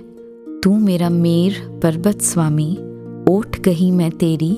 [0.64, 2.72] तू मेरा मेर पर्वत स्वामी
[3.30, 4.56] ओठ गही मैं तेरी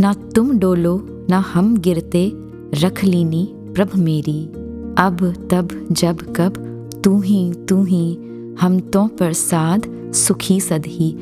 [0.00, 0.98] ना तुम डोलो
[1.30, 2.30] ना हम गिरते
[2.74, 4.44] रख लीनी प्रभ मेरी।
[4.98, 6.54] अब तब जब कब
[7.04, 8.14] तू ही तू ही
[8.60, 11.12] हम तो प्रसाद सुखी सदही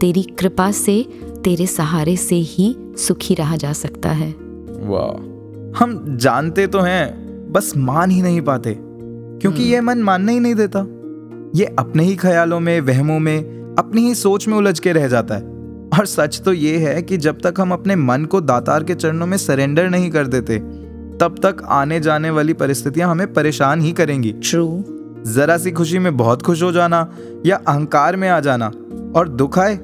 [0.00, 1.06] तेरी कृपा से
[1.44, 4.34] तेरे सहारे से ही सुखी रहा जा सकता है।
[4.80, 5.12] वाह।
[5.78, 10.54] हम जानते तो हैं बस मान ही नहीं पाते क्योंकि ये मन मानने ही नहीं
[10.54, 10.86] देता।
[11.54, 15.34] ये अपने ही ख्यालों में वहमों में अपनी ही सोच में उलझ के रह जाता
[15.34, 15.53] है।
[15.94, 19.26] और सच तो ये है कि जब तक हम अपने मन को दातार के चरणों
[19.26, 20.58] में सरेंडर नहीं कर देते
[21.18, 24.84] तब तक आने जाने वाली परिस्थितियाँ हमें परेशान ही करेंगी। ट्रू
[25.26, 27.08] जरा सी खुशी में बहुत खुश हो जाना
[27.46, 28.66] या अहंकार में आ जाना
[29.16, 29.76] और दुख आए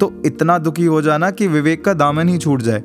[0.00, 2.82] तो इतना दुखी हो जाना कि विवेक का दामन ही छूट जाए।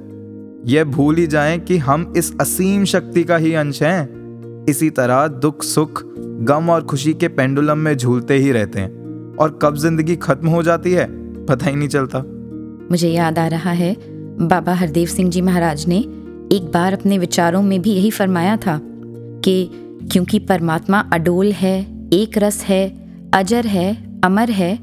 [0.65, 5.27] यह भूल ही जाए कि हम इस असीम शक्ति का ही अंश हैं। इसी तरह
[5.27, 6.03] दुख सुख
[6.43, 10.63] गम और खुशी के पेंडुलम में झूलते ही रहते हैं और कब ज़िंदगी खत्म हो
[10.63, 11.07] जाती है
[11.45, 12.23] पता ही नहीं चलता।
[12.91, 13.95] मुझे याद आ रहा है
[14.41, 15.97] बाबा हरदेव सिंह जी महाराज ने
[16.51, 18.81] एक बार अपने विचारों में भी यही फरमाया था
[19.45, 19.69] कि
[20.11, 24.79] क्योंकि परमात्मा अडोल है एक रस है अजर है अमर है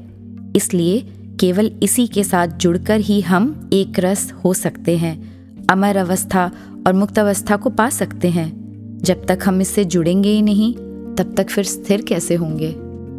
[0.55, 1.07] इसलिए
[1.39, 6.51] केवल इसी के साथ जुड़कर ही हम एक रस हो सकते हैं अमर अवस्था
[6.87, 8.51] और मुक्त अवस्था को पा सकते हैं।
[9.01, 10.73] जब तक हम इससे जुड़ेंगे ही नहीं
[11.15, 12.69] तब तक फिर स्थिर कैसे होंगे?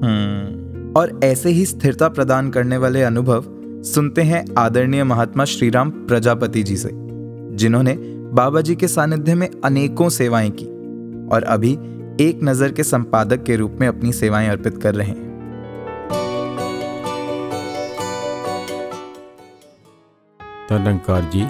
[0.05, 6.63] हम्म, और ऐसे ही स्थिरता प्रदान करने वाले अनुभव सुनते हैं आदरणीय महात्मा श्रीराम प्रजापति
[6.63, 6.91] जी से,
[7.57, 7.95] जिन्होंने
[8.33, 10.67] बाबा जी के सानिध्य में अनेकों सेवाएँ की
[11.29, 11.73] और अभी
[12.21, 15.31] एक नज़र के संपादक के रूप में अपनी सेवाएँ अर्पित कर रहे हैं।
[20.71, 21.47] तदंकार जी।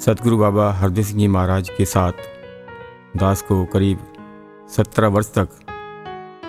[0.00, 2.12] सतगुरु बाबा हरदेव सिंह जी महाराज के साथ
[3.16, 3.98] दास को करीब
[4.76, 5.48] सत्रह वर्ष तक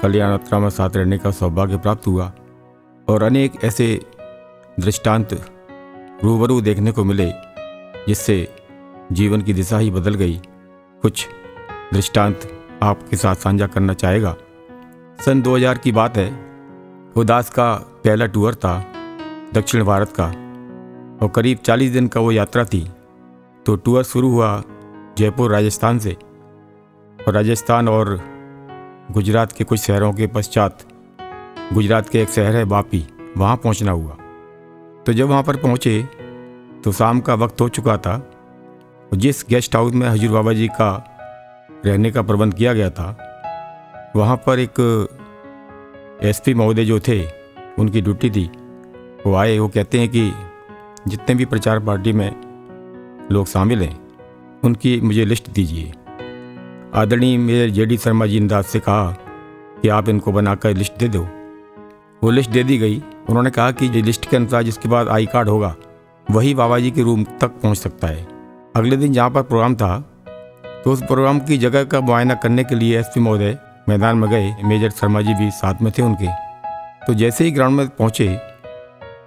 [0.01, 2.33] कल्याण यात्रा में साथ रहने का सौभाग्य प्राप्त हुआ
[3.09, 4.01] और अनेक ऐसे
[4.79, 5.51] दृष्टांत
[6.23, 7.31] रूबरू देखने को मिले,
[8.07, 8.55] जिससे
[9.11, 10.41] जीवन की दिशा ही बदल गई।
[11.01, 11.27] कुछ
[11.93, 14.35] दृष्टांत आपके साथ साझा करना चाहेगा।
[15.25, 16.45] सन 2000 की बात है।
[17.15, 18.85] उदास का पहला टूर था
[19.53, 20.25] दक्षिण भारत का,
[21.25, 22.91] और करीब 40 दिन का वो यात्रा थी।
[23.65, 24.63] तो टूर शुरू हुआ
[25.17, 26.13] जयपुर, राजस्थान से।
[27.27, 28.21] और राजस्थान और
[29.11, 30.79] गुजरात के कुछ शहरों के पश्चात
[31.73, 34.17] गुजरात के एक शहर है वापी वहाँ पहुँचना हुआ।
[35.09, 36.01] तो जब वहाँ पर पहुँचे
[36.83, 38.13] तो शाम का वक्त हो चुका था
[39.11, 40.89] और जिस गेस्ट हाउस में हजूर बाबा जी का
[41.85, 43.07] रहने का प्रबंध किया गया था,
[44.15, 44.81] वहाँ पर एक
[46.23, 47.25] एसपी महोदय जो थे,
[47.79, 48.45] उनकी ड्यूटी थी।
[49.25, 50.31] वो आए, वो कहते हैं कि
[51.07, 52.29] जितने भी प्रचार पार्टी में
[53.31, 53.99] लोग शामिल हैं,
[54.63, 55.91] उनकी मुझे लिस्ट दीजिए।
[56.93, 59.11] आदरणीय मेरे जे डी शर्मा जी दास से कहा
[59.81, 61.27] कि आप इनको बनाकर लिस्ट दे दो।
[62.23, 65.25] वो लिस्ट दे दी गई। उन्होंने कहा कि ये लिस्ट के अनुसार जिसके बाद आई
[65.25, 65.75] कार्ड होगा,
[66.27, 68.27] वही बाबा जी के रूम तक पहुँच सकता है।
[68.75, 69.97] अगले दिन जहाँ पर प्रोग्राम था
[70.85, 73.57] तो उस प्रोग्राम की जगह का मुआयना करने के लिए एसपी महोदय
[73.89, 76.27] मैदान में गए। मेजर शर्मा जी भी साथ में थे उनके।
[77.05, 78.27] तो जैसे ही ग्राउंड में पहुँचे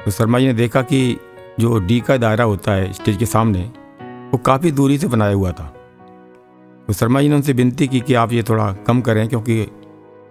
[0.05, 1.17] तो शर्मा जी ने देखा कि
[1.61, 3.61] जो डी का दायरा होता है स्टेज के सामने,
[4.33, 5.65] वो काफ़ी दूरी से बनाया हुआ था।
[6.87, 9.61] तो शर्मा जी ने उनसे विनती की कि आप ये थोड़ा कम करें, क्योंकि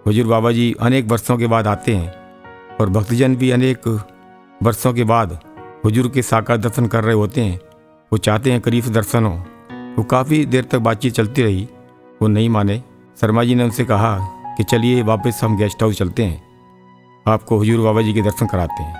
[0.08, 2.12] हजूर बाबा जी अनेक वर्षों के बाद आते हैं
[2.80, 3.88] और भक्तजन भी अनेक
[4.62, 5.38] वर्षों के बाद
[5.84, 7.60] हुजूर के साकार दर्शन कर रहे होते हैं।
[8.12, 9.44] वो चाहते हैं करीब दर्शन हो।
[9.98, 11.68] वो काफ़ी देर तक बातचीत चलती रही।
[12.22, 12.82] वो नहीं माने।
[13.20, 14.18] शर्मा जी ने उनसे कहा
[14.56, 16.42] कि चलिए वापस हम गेस्ट हाउस चलते हैं।
[17.26, 18.96] आपको हजूर बाबा जी के दर्शन कराते हैं।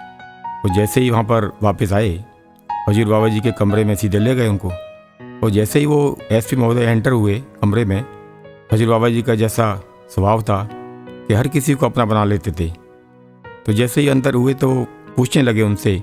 [0.65, 2.25] वो जैसे ही वहाँ पर वापस आए,
[2.89, 4.69] हजूर बाबा जी के कमरे में सीधे ले गए उनको।
[5.45, 8.05] और जैसे ही वो एस पी महोदय एंटर हुए कमरे में,
[8.73, 10.69] हजूर बाबा जी का जैसा स्वभाव था
[11.29, 12.73] कि हर किसी को अपना बना लेते थे।
[13.67, 16.03] तो जैसे ही अंदर हुए तो पूछने लगे उनसे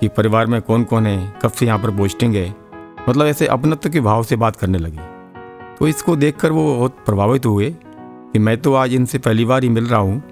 [0.00, 2.48] कि परिवार में कौन कौन है, कब से यहाँ पर पोस्टिंग है।
[3.08, 5.08] मतलब ऐसे अपनत्व के भाव से बात करने लगे।
[5.78, 7.70] तो इसको देखकर वो बहुत प्रभावित हुए
[8.32, 10.22] कि मैं तो आज इनसे पहली बार ही मिल रहा हूँ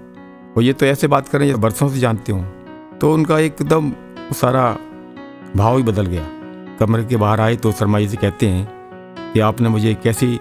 [0.57, 3.91] और ये तो ऐसे बात कर रहे हैं बरसों से जानते हूँ। तो उनका एकदम
[4.33, 4.65] सारा
[5.55, 6.27] भाव ही बदल गया।
[6.79, 10.39] कमरे के बाहर आए तो शर्मा जी से कहते हैं कि आपने मुझे कैसी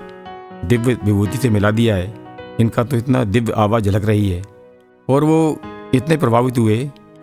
[0.65, 2.15] दिव्य विभूति से मिला दिया है।
[2.61, 4.43] इनका तो इतना दिव्य आवाज़ झलक रही है।
[5.09, 5.59] और वो
[5.95, 6.79] इतने प्रभावित हुए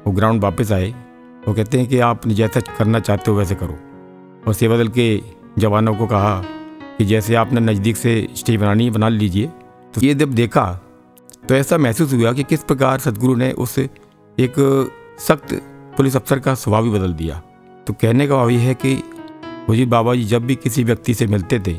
[0.06, 0.90] वो ग्राउंड वापस आए।
[1.48, 3.78] वो कहते हैं कि आप जैसा करना चाहते हो वैसे करो।
[4.48, 5.22] और सेवा दल के
[5.58, 6.42] जवानों को कहा
[6.98, 9.48] कि जैसे आपने नज़दीक से स्टेज बनानी बना लीजिए।
[9.94, 10.66] तो ये जब देखा
[11.50, 14.56] तो ऐसा महसूस हुआ कि किस प्रकार सदगुरु ने उस एक
[15.20, 15.54] सख्त
[15.98, 17.42] पुलिस अफसर का स्वभाव भी बदल दिया।
[17.88, 18.94] तो कहने का भाव ये है कि
[19.70, 21.74] मुझे बाबा जी जब भी किसी व्यक्ति से मिलते थे,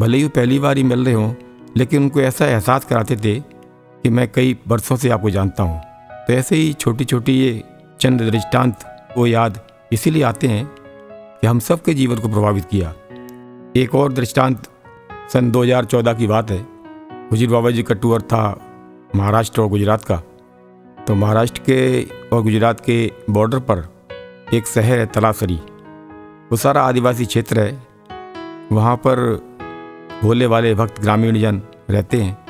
[0.00, 1.32] भले ही वो पहली बार ही मिल रहे हों,
[1.76, 5.80] लेकिन उनको ऐसा एहसास कराते थे कि मैं कई वर्षों से आपको जानता हूँ।
[6.22, 7.64] तो ऐसे ही छोटी छोटी ये
[8.00, 8.78] चंद दृष्टांत
[9.18, 9.60] वो याद
[9.92, 10.66] इसीलिए आते हैं
[11.12, 12.94] कि हम सबके जीवन को प्रभावित किया।
[13.76, 14.68] एक और दृष्टांत
[15.32, 16.66] सन 2014 की बात है।
[17.32, 18.60] हुजूर बाबा जी का टूर था
[19.16, 20.16] महाराष्ट्र और गुजरात का।
[21.06, 23.88] तो महाराष्ट्र के और गुजरात के बॉर्डर पर
[24.54, 25.60] एक शहर है तलासरी।
[26.50, 27.86] वो सारा आदिवासी क्षेत्र है।
[28.72, 29.16] वहाँ पर
[30.22, 32.42] भोले वाले भक्त ग्रामीण जन रहते हैं।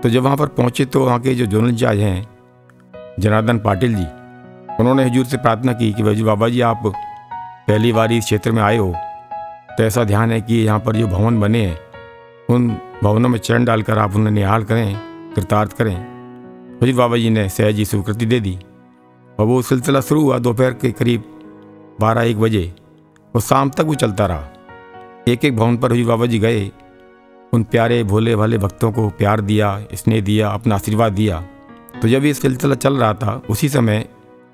[0.00, 2.35] तो जब वहाँ पर पहुँचे तो वहाँ के जो जोनल जज हैं
[3.20, 4.06] जनार्दन पाटिल जी।
[4.80, 8.62] उन्होंने हजूर से प्रार्थना की कि भाई बाबा जी, आप पहली बार इस क्षेत्र में
[8.62, 8.94] आए हो
[9.70, 11.78] तो ऐसा ध्यान है कि यहाँ पर जो भवन बने हैं,
[12.50, 12.68] उन
[13.02, 14.96] भवनों में चरण डालकर आप उन्हें निहाल करें,
[15.34, 15.96] कृतार्थ करें।
[16.82, 18.58] हजूर बाबा जी ने सहजी स्वीकृति दे दी
[19.38, 21.24] और वो सिलसिला शुरू हुआ दोपहर के करीब
[22.00, 22.72] बारह एक बजे।
[23.34, 24.48] और शाम तक वो चलता रहा।
[25.28, 26.70] एक एक भवन पर हजूर बाबा जी गए।
[27.52, 31.42] उन प्यारे भोले भाले भक्तों को प्यार दिया, स्नेह दिया, अपना आशीर्वाद दिया।
[32.02, 34.08] तो जब ये सिलसिला चल रहा था उसी समय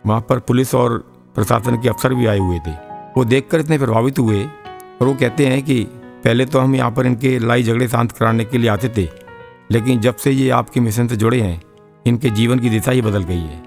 [0.06, 0.98] वहाँ पर पुलिस और
[1.34, 2.70] प्रशासन के अफसर भी आए हुए थे।
[3.16, 5.82] वो देखकर इतने प्रभावित हुए और वो कहते हैं कि
[6.24, 9.08] पहले तो हम यहाँ पर इनके लड़ाई झगड़े शांत कराने के लिए आते थे
[9.70, 11.60] लेकिन जब से ये आपके मिशन से जुड़े हैं
[12.06, 13.62] इनके जीवन की दिशा ही बदल गई है।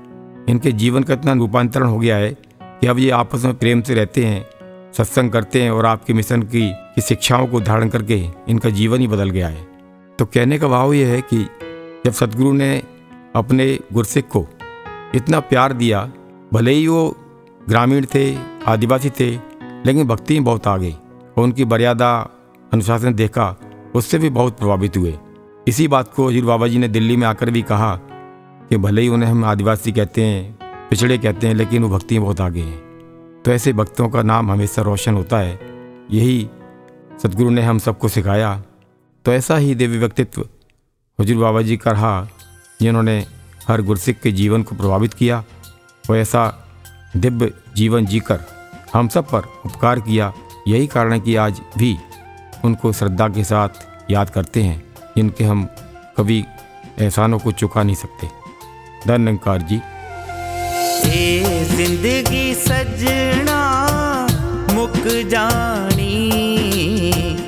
[0.49, 3.95] इनके जीवन का इतना रूपांतरण हो गया है कि अब ये आपस में प्रेम से
[3.95, 4.45] रहते हैं
[4.93, 9.07] सत्संग करते हैं और आपके मिशन की, की शिक्षाओं को धारण करके इनका जीवन ही
[9.07, 9.67] बदल गया है।
[10.19, 11.47] तो कहने का भाव ये है कि
[12.05, 12.83] जब सदगुरु ने
[13.35, 14.47] अपने गुरसिख को।
[15.15, 16.11] इतना प्यार दिया,
[16.53, 17.17] भले ही वो
[17.69, 19.31] ग्रामीण थे, आदिवासी थे,
[19.85, 20.91] लेकिन भक्ति में बहुत आ गई
[21.37, 22.29] और उनकी मर्यादा
[22.73, 23.57] अनुशासन देखा,
[23.95, 25.17] उससे भी बहुत प्रभावित हुए।
[25.67, 27.95] इसी बात को हजूर बाबा जी ने दिल्ली में आकर भी कहा
[28.69, 30.59] कि भले ही उन्हें हम आदिवासी कहते हैं,
[30.89, 32.85] पिछड़े कहते हैं, लेकिन वो भक्ति में बहुत आगे हैं।
[33.45, 35.59] तो ऐसे भक्तों का नाम हमेशा रोशन होता है।
[36.11, 36.49] यही
[37.23, 38.63] सदगुरु ने हम सबको सिखाया।
[39.25, 40.47] तो ऐसा ही दिव्य व्यक्तित्व
[41.21, 42.27] हजूर बाबा जी का रहा।
[42.79, 43.17] जिन्होंने
[43.67, 45.43] हर गुरसिख के जीवन को प्रभावित किया
[46.15, 46.43] ऐसा
[47.17, 48.39] दिव्य जीवन जीकर
[48.93, 50.31] हम सब पर उपकार किया।
[50.67, 51.95] यही कारण है कि आज भी
[52.65, 54.83] उनको श्रद्धा के साथ याद करते हैं,
[55.17, 55.63] जिनके हम
[56.17, 56.43] कभी
[56.99, 58.27] एहसानों को चुका नहीं सकते।
[59.07, 59.79] धन्यकार जी।
[61.67, 63.61] ज़िंदगी सजना,
[64.73, 64.97] मुक
[65.29, 66.15] जानी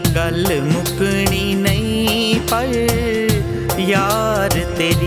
[0.10, 2.70] गल मुकनी नहीं, पर
[3.82, 5.07] यार तेरी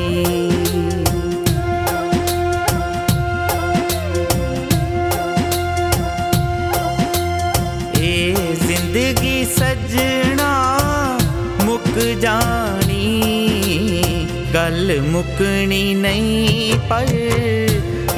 [14.70, 17.08] गल मुकनी नहीं पर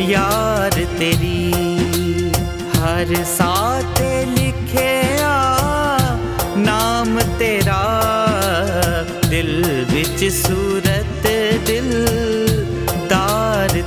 [0.00, 1.52] यार तेरी।
[2.76, 4.00] हर साथ
[4.38, 5.56] लिखे आ,
[6.56, 7.82] नाम तेरा।
[9.30, 11.22] दिल विच सूरत
[11.66, 11.90] दिल,
[13.06, 13.80] दार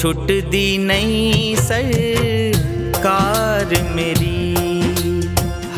[0.00, 4.54] छुट दी नहीं सरकार मेरी।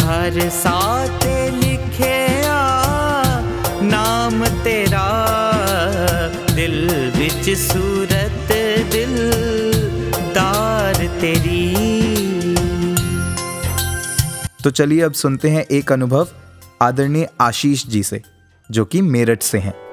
[0.02, 3.40] हर साथ लिखे आ,
[3.82, 5.30] नाम तेरा।
[6.54, 8.48] दिल बिच सूरत,
[8.92, 9.32] दिल
[10.34, 11.74] दार तेरी।
[14.64, 16.28] तो चलिए अब सुनते हैं एक अनुभव
[16.82, 18.22] आदरणीय आशीष जी से,
[18.70, 19.89] जो कि मेरठ से हैं।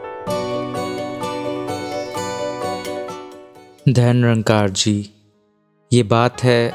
[3.89, 5.09] धन रंकार जी,
[5.93, 6.73] ये बात है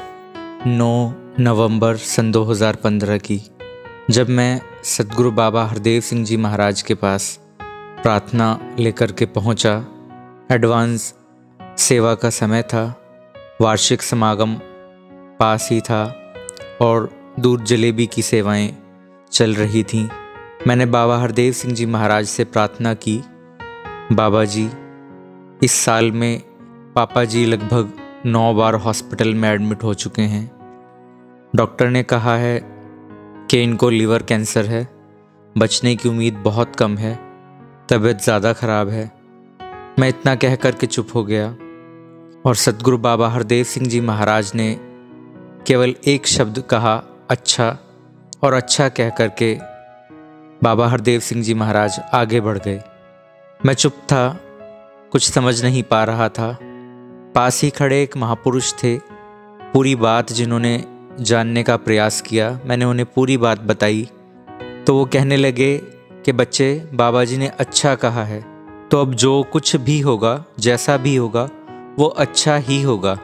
[0.67, 3.41] 9 नवंबर सन 2015 की,
[4.09, 7.39] जब मैं सदगुरु बाबा हरदेव सिंह जी महाराज के पास
[8.03, 9.85] प्रार्थना लेकर के पहुँचा।
[10.51, 11.13] एडवांस
[11.77, 13.05] सेवा का समय था,
[13.61, 14.55] वार्षिक समागम
[15.39, 16.03] पास ही था
[16.81, 17.09] और
[17.39, 18.77] दूध जलेबी की सेवाएँ
[19.31, 20.09] चल रही थीं।
[20.67, 23.23] मैंने बाबा हरदेव सिंह जी महाराज से प्रार्थना की,
[24.11, 24.69] बाबा जी,
[25.63, 26.41] इस साल में
[26.95, 27.93] पापा जी लगभग
[28.25, 30.45] नौ बार हॉस्पिटल में एडमिट हो चुके हैं।
[31.53, 32.59] डॉक्टर ने कहा है
[33.51, 34.87] कि इनको लीवर कैंसर है,
[35.55, 37.13] बचने की उम्मीद बहुत कम है,
[37.89, 39.05] तबीयत ज़्यादा ख़राब है।
[39.99, 41.47] मैं इतना कह कर के चुप हो गया
[42.45, 44.75] और सतगुरु बाबा हरदेव सिंह जी महाराज ने
[45.67, 46.95] केवल एक शब्द कहा
[47.29, 47.77] अच्छा
[48.43, 49.53] और अच्छा कह कर के
[50.63, 52.81] बाबा हरदेव सिंह जी महाराज आगे बढ़ गए।
[53.59, 54.27] मैं चुप था,
[55.11, 56.57] कुछ समझ नहीं पा रहा था।
[57.35, 58.97] पास ही खड़े एक महापुरुष थे।
[59.73, 60.83] पूरी बात जिन्होंने
[61.19, 64.09] जानने का प्रयास किया, मैंने उन्हें पूरी बात बताई।
[64.87, 65.77] तो वो कहने लगे
[66.25, 68.45] कि, बच्चे बाबा जी ने अच्छा कहा है।
[68.89, 71.49] तो अब जो कुछ भी होगा, जैसा भी होगा,
[71.99, 73.17] वो अच्छा ही होगा।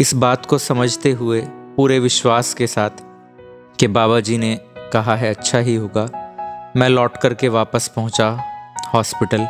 [0.00, 2.90] इस बात को समझते हुए पूरे विश्वास के साथ
[3.80, 4.60] कि बाबा जी ने
[4.92, 6.30] कहा है अच्छा ही होगा।
[6.76, 8.40] मैं लौट कर के वापस पहुँचा
[8.94, 9.46] हॉस्पिटल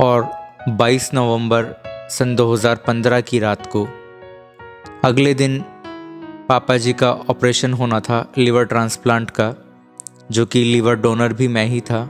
[0.00, 0.30] और
[0.68, 3.86] 22 नवंबर सन 2015 की रात को।
[5.04, 5.58] अगले दिन
[6.48, 9.54] पापा जी का ऑपरेशन होना था लीवर ट्रांसप्लांट का,
[10.30, 12.02] जो कि लीवर डोनर भी मैं ही था।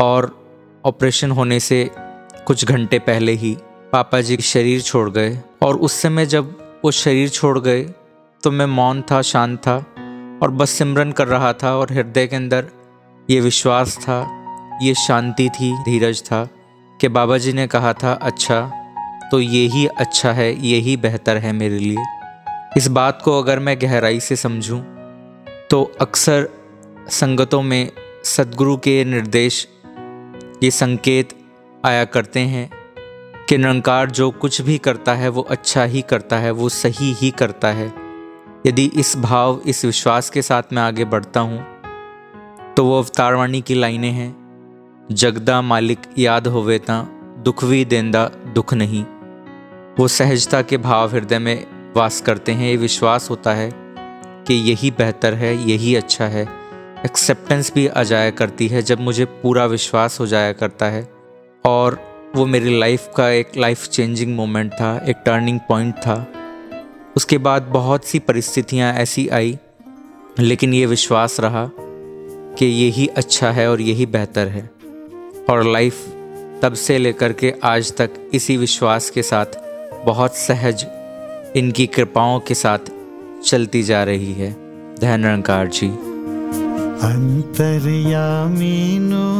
[0.00, 0.30] और
[0.84, 1.90] ऑपरेशन होने से
[2.46, 3.56] कुछ घंटे पहले ही
[3.92, 7.82] पापा जी शरीर छोड़ गए। और उस समय जब वो शरीर छोड़ गए
[8.44, 9.76] तो मैं मौन था, शांत था
[10.42, 12.68] और बस सिमरन कर रहा था और हृदय के अंदर
[13.30, 14.20] ये विश्वास था,
[14.82, 16.48] ये शांति थी, धीरज था
[17.00, 18.78] कि बाबा जी ने कहा था अच्छा
[19.32, 22.04] तो यही अच्छा है, यही बेहतर है मेरे लिए।
[22.76, 24.80] इस बात को अगर मैं गहराई से समझूं
[25.70, 26.48] तो अक्सर
[27.10, 27.90] संगतों में
[28.24, 29.66] सदगुरु के निर्देश,
[30.62, 31.28] ये संकेत
[31.84, 32.70] आया करते हैं
[33.48, 37.30] कि निरंकार जो कुछ भी करता है, वो अच्छा ही करता है, वो सही ही
[37.30, 37.92] करता है।
[38.66, 43.74] यदि इस भाव, इस विश्वास के साथ मैं आगे बढ़ता हूँ तो वो अवतारवाणी की
[43.74, 44.30] लाइनें हैं।
[45.12, 47.02] जगदा मालिक याद होवे ता,
[47.38, 48.24] दुख भी देंदा
[48.54, 49.04] दुख नहीं।
[49.98, 51.66] वो सहजता के भाव हृदय में
[51.96, 53.72] वास करते हैं। ये विश्वास होता है
[54.46, 56.48] कि यही बेहतर है, यही अच्छा है।
[57.04, 61.12] एक्सेप्टेंस भी आ जाया करती है, जब मुझे पूरा विश्वास हो जाया करता है।
[61.64, 62.00] और
[62.36, 66.32] वो मेरी लाइफ का एक लाइफ चेंजिंग मोमेंट था, एक टर्निंग पॉइंट था।
[67.16, 69.58] उसके बाद बहुत सी परिस्थितियाँ ऐसी आई,
[70.38, 71.70] लेकिन ये विश्वास रहा
[72.54, 74.70] कि यही अच्छा है और यही बेहतर है।
[75.50, 76.06] और लाइफ
[76.62, 79.61] तब से लेकर के आज तक इसी विश्वास के साथ
[80.06, 80.86] बहुत सहज
[81.56, 82.78] इनकी कृपाओं के साथ
[83.44, 84.56] चलती जा रही है।
[85.00, 85.88] धन निरंकार जी।
[87.06, 89.32] अंतरयामीनो,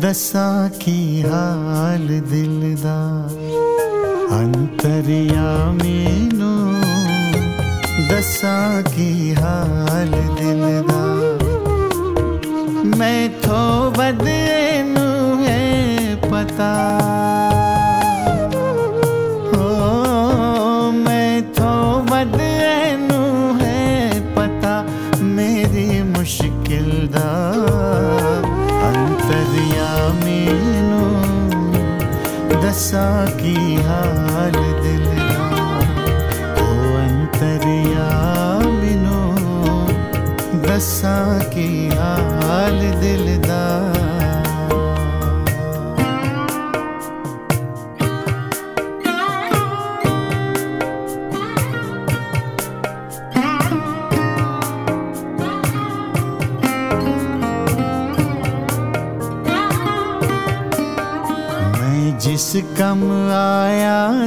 [0.00, 3.28] दशा की हाल दिलदा
[4.38, 6.72] अंतरयामीनो,
[8.08, 11.04] दशा की हाल दिलदा
[12.98, 17.53] मैं थो बदनू है पता।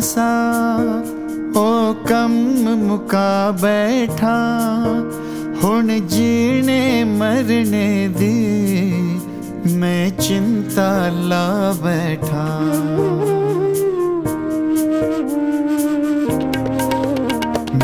[0.02, 0.32] सा
[1.58, 2.32] ओ कम
[2.80, 4.36] मुका बैठा,
[5.62, 6.82] हुन जीने
[7.12, 7.88] मरने
[8.18, 8.38] दी,
[9.76, 10.90] मैं चिंता
[11.30, 11.48] ला
[11.84, 12.46] बैठा।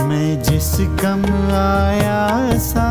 [0.04, 1.24] मैं जिस कम
[1.56, 2.24] आया
[2.66, 2.90] सा,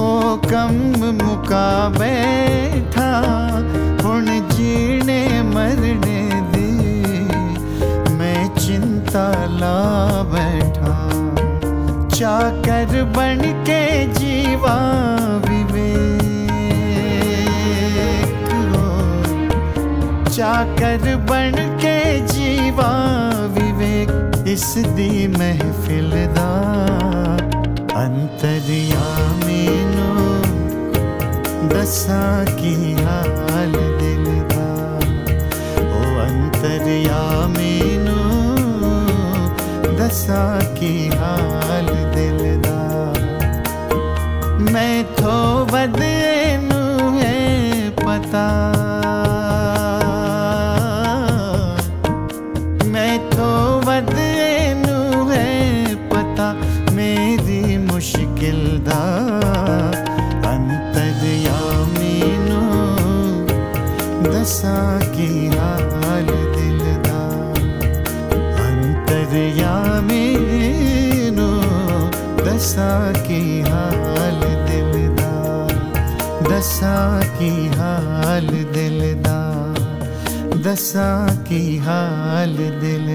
[0.00, 0.12] ओ
[0.46, 0.74] कम
[1.22, 3.10] मुका बैठा,
[4.04, 6.11] हुन जीने मरने
[9.12, 9.76] चिंता ला
[10.32, 10.92] बैठा
[12.16, 13.82] चाकर बन के
[14.18, 14.76] जीवा
[15.48, 16.62] विवेक
[18.72, 18.86] हो
[20.28, 21.52] चाकर बन
[21.84, 21.98] के
[22.32, 22.90] जीवा
[23.58, 24.08] विवेक।
[24.54, 26.50] इस दी महफिल दा
[28.04, 29.30] अंतरयामीनो
[31.74, 32.24] दसा
[32.60, 32.74] की
[40.12, 42.80] दसा की हाल दिल दा।
[44.72, 48.71] मैं थो बदनू है पता।
[80.82, 83.06] दसा की हाल दिल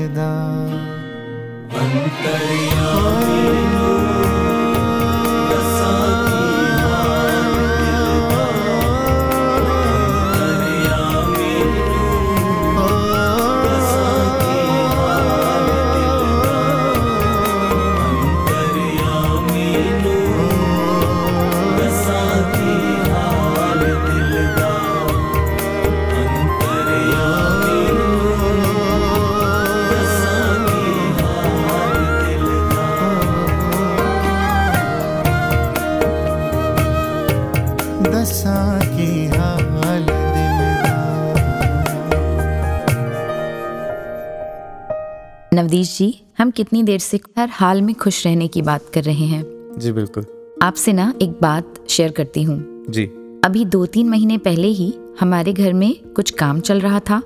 [46.57, 49.43] कितनी देर से हर हाल में खुश रहने की बात कर रहे हैं?
[49.77, 50.25] जी बिल्कुल।
[50.61, 53.05] आपसे ना एक बात शेयर करती हूँ। जी।
[53.45, 57.21] अभी दो तीन महीने पहले ही हमारे घर में कुछ काम चल रहा था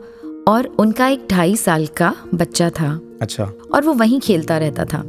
[0.48, 5.00] और उनका एक ढाई साल का बच्चा था। अच्छा। और वो वहीं खेलता रहता था।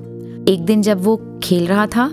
[0.49, 2.09] एक दिन जब वो खेल रहा था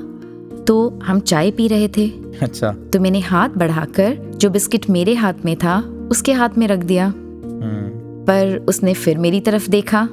[0.67, 2.07] तो हम चाय पी रहे थे।
[2.41, 5.79] अच्छा। तो मैंने हाथ बढ़ाकर जो बिस्किट मेरे हाथ में था
[6.11, 7.87] उसके हाथ में रख दिया। हम्म,
[8.25, 10.05] पर उसने फिर मेरी तरफ़ देखा।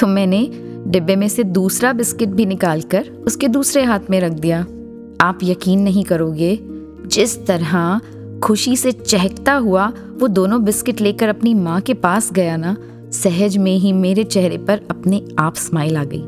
[0.00, 0.42] तो मैंने
[0.86, 4.60] डिब्बे में से दूसरा बिस्किट भी निकालकर उसके दूसरे हाथ में रख दिया।
[5.20, 6.58] आप यकीन नहीं करोगे
[7.06, 8.00] जिस तरह
[8.42, 12.76] खुशी से चहकता हुआ वो दोनों बिस्किट लेकर अपनी माँ के पास गया ना
[13.12, 16.22] सहज में ही मेरे चेहरे पर अपने आप स्माइल आ गई।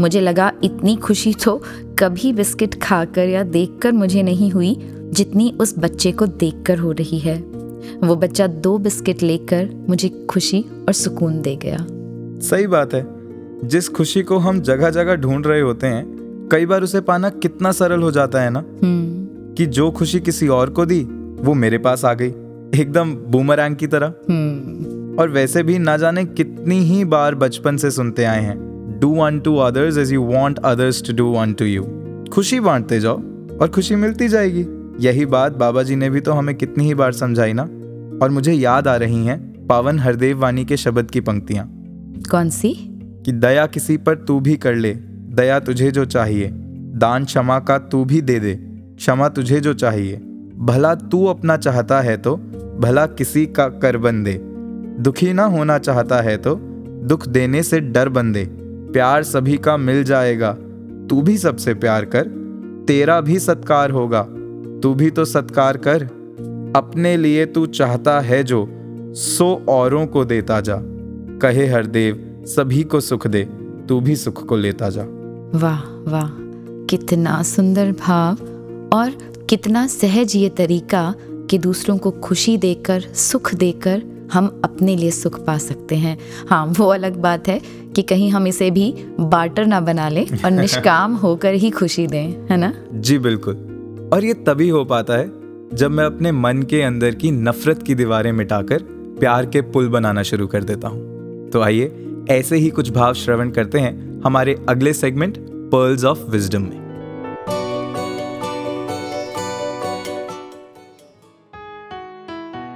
[0.00, 1.60] मुझे लगा इतनी खुशी तो
[1.98, 4.76] कभी बिस्किट खाकर या देखकर मुझे नहीं हुई
[5.12, 7.36] जितनी उस बच्चे को देखकर हो रही है।
[8.04, 11.86] वो बच्चा दो बिस्किट लेकर मुझे खुशी और सुकून दे गया।
[12.40, 13.19] सही बात है।
[13.64, 17.72] जिस खुशी को हम जगह जगह ढूंढ रहे होते हैं कई बार उसे पाना कितना
[17.72, 18.64] सरल हो जाता है ना?
[18.82, 21.00] हम्म। कि जो खुशी किसी और को दी
[21.40, 22.28] वो मेरे पास आ गई
[22.80, 27.90] एकदम बूमरैंग की तरह। हम्म। और वैसे भी ना जाने कितनी ही बार बचपन से
[27.90, 29.08] सुनते आए हैं do
[29.40, 31.84] unto others as you want others to do unto you
[32.32, 33.22] खुशी बांटते जाओ
[33.60, 34.66] और खुशी मिलती जाएगी।
[35.00, 37.62] यही बात बाबा जी ने भी तो हमें कितनी ही बार समझाई ना?
[38.24, 41.66] और मुझे याद आ रही हैं पावन हरदेव वाणी के शब्द की पंक्तियाँ।
[42.30, 42.89] कौन सी?
[43.24, 44.92] कि दया किसी पर तू भी कर ले,
[45.30, 46.50] दया तुझे जो चाहिए।
[46.94, 50.16] दान क्षमा का तू भी दे दे, क्षमा तुझे जो चाहिए।
[50.58, 52.36] भला तू अपना चाहता है तो
[52.80, 54.38] भला किसी का कर बंदे।
[55.00, 56.54] दुखी ना होना चाहता है तो
[57.04, 58.44] दुख देने से डर बंदे।
[58.92, 60.52] प्यार सभी का मिल जाएगा,
[61.10, 62.28] तू भी सबसे प्यार कर।
[62.88, 64.22] तेरा भी सत्कार होगा,
[64.82, 66.04] तू भी तो सत्कार कर।
[66.76, 68.66] अपने लिए तू चाहता है जो,
[69.16, 70.78] सो औरों को देता जा।
[71.42, 73.42] कहे हरदेव सभी को सुख दे
[73.88, 75.02] तू भी सुख को लेता जा।
[75.58, 75.80] वाह
[76.10, 76.28] वाह
[76.86, 78.36] कितना सुंदर भाव
[78.92, 79.10] और
[79.50, 81.14] कितना सहज ये तरीका
[81.50, 86.16] कि दूसरों को खुशी देकर सुख देकर हम अपने लिए सुख पा सकते हैं।
[86.50, 87.60] हाँ वो अलग बात है
[87.96, 92.46] कि कहीं हम इसे भी बाटर ना बना लें और निष्काम होकर ही खुशी दें
[92.50, 92.72] है ना?
[92.94, 95.30] जी बिल्कुल। और ये तभी हो पाता है
[95.74, 98.82] जब मैं अपने मन के अंदर की नफरत की दीवारें मिटाकर
[99.20, 103.50] प्यार के पुल बनाना शुरू कर देता हूँ। तो आइए ऐसे ही कुछ भाव श्रवण
[103.50, 105.38] करते हैं हमारे अगले सेगमेंट
[105.72, 106.78] पर्ल्स ऑफ़ विजडम में।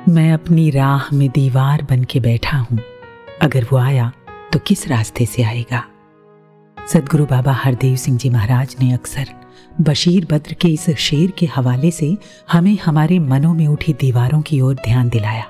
[0.08, 2.78] मैं अपनी राह में दीवार बन के बैठा हूँ।
[3.42, 4.12] अगर वो आया
[4.52, 5.84] तो किस रास्ते से आएगा?
[6.88, 9.28] सदगुरु बाबा हरदेव सिंह जी महाराज ने अक्सर
[9.80, 12.16] बशीर बद्र के इस शेर के हवाले से
[12.52, 15.44] हमें हमारे मनों में उठी दीवारों की ओर ध्यान दिलाया।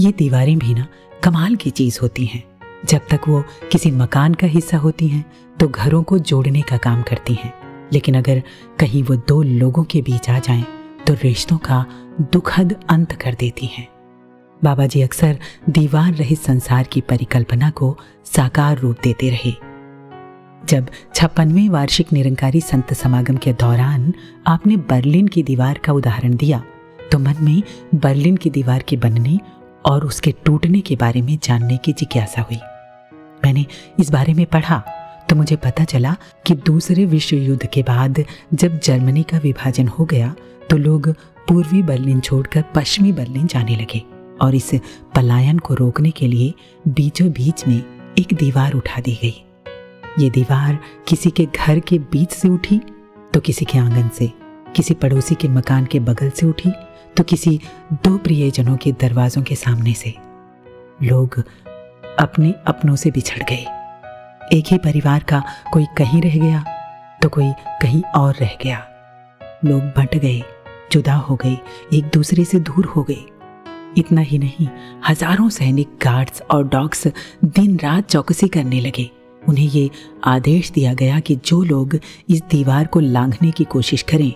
[0.00, 0.86] ये दीवारें भी ना,
[1.24, 5.24] कमाल की चीज़ होती हैं। जब तक वो किसी मकान का हिस्सा होती हैं
[5.60, 7.52] तो घरों को जोड़ने का काम करती हैं।
[7.92, 8.42] लेकिन अगर
[8.80, 10.64] कहीं वो दो लोगों के बीच आ जाएँ
[11.06, 11.84] तो रिश्तों का
[12.32, 13.86] दुखद अंत कर देती हैं।
[14.64, 15.38] बाबा जी अक्सर
[15.70, 19.52] दीवार रहित संसार की परिकल्पना को साकार रूप देते रहे।
[20.66, 24.12] जब छप्पनवें वार्षिक निरंकारी संत समागम के दौरान
[24.46, 26.62] आपने बर्लिन की दीवार का उदाहरण दिया
[27.12, 27.62] तो मन में
[27.94, 29.38] बर्लिन की दीवार के बनने
[29.86, 32.58] और उसके टूटने के बारे में जानने की जिज्ञासा हुई।
[33.44, 33.66] मैंने
[34.00, 34.82] इस बारे में पढ़ा
[35.30, 36.16] तो मुझे पता चला
[36.46, 38.24] कि दूसरे विश्व युद्ध के बाद
[38.54, 40.34] जब जर्मनी का विभाजन हो गया
[40.70, 41.08] तो लोग
[41.48, 44.02] पूर्वी बर्लिन छोड़कर पश्चिमी बर्लिन जाने लगे
[44.40, 44.70] और इस
[45.14, 46.54] पलायन को रोकने के लिए
[46.88, 47.82] बीचों बीच में
[48.18, 49.44] एक दीवार उठा दी गई।
[50.18, 52.80] ये दीवार किसी के घर के बीच से उठी
[53.34, 54.30] तो किसी के आँगन से,
[54.76, 56.70] किसी पड़ोसी के मकान के बगल से उठी
[57.18, 57.50] तो किसी
[58.04, 60.14] दो प्रियजनों के दरवाजों के सामने से
[61.02, 61.38] लोग
[62.18, 63.64] अपने अपनों से बिछड़ गए।
[64.52, 65.42] एक ही परिवार का
[65.72, 66.62] कोई कहीं रह गया
[67.22, 67.50] तो कोई
[67.82, 68.78] कहीं और रह गया।
[69.64, 70.42] लोग बंट गए,
[70.92, 71.56] जुदा हो गए,
[71.94, 73.24] एक दूसरे से दूर हो गए।
[73.98, 74.68] इतना ही नहीं,
[75.08, 77.06] हज़ारों सैनिक गार्ड्स और डॉग्स
[77.44, 79.08] दिन रात चौकसी करने लगे।
[79.42, 79.90] उन्हें ये
[80.26, 81.98] आदेश दिया गया कि जो लोग
[82.28, 84.32] इस दीवार को लांघने की कोशिश करें,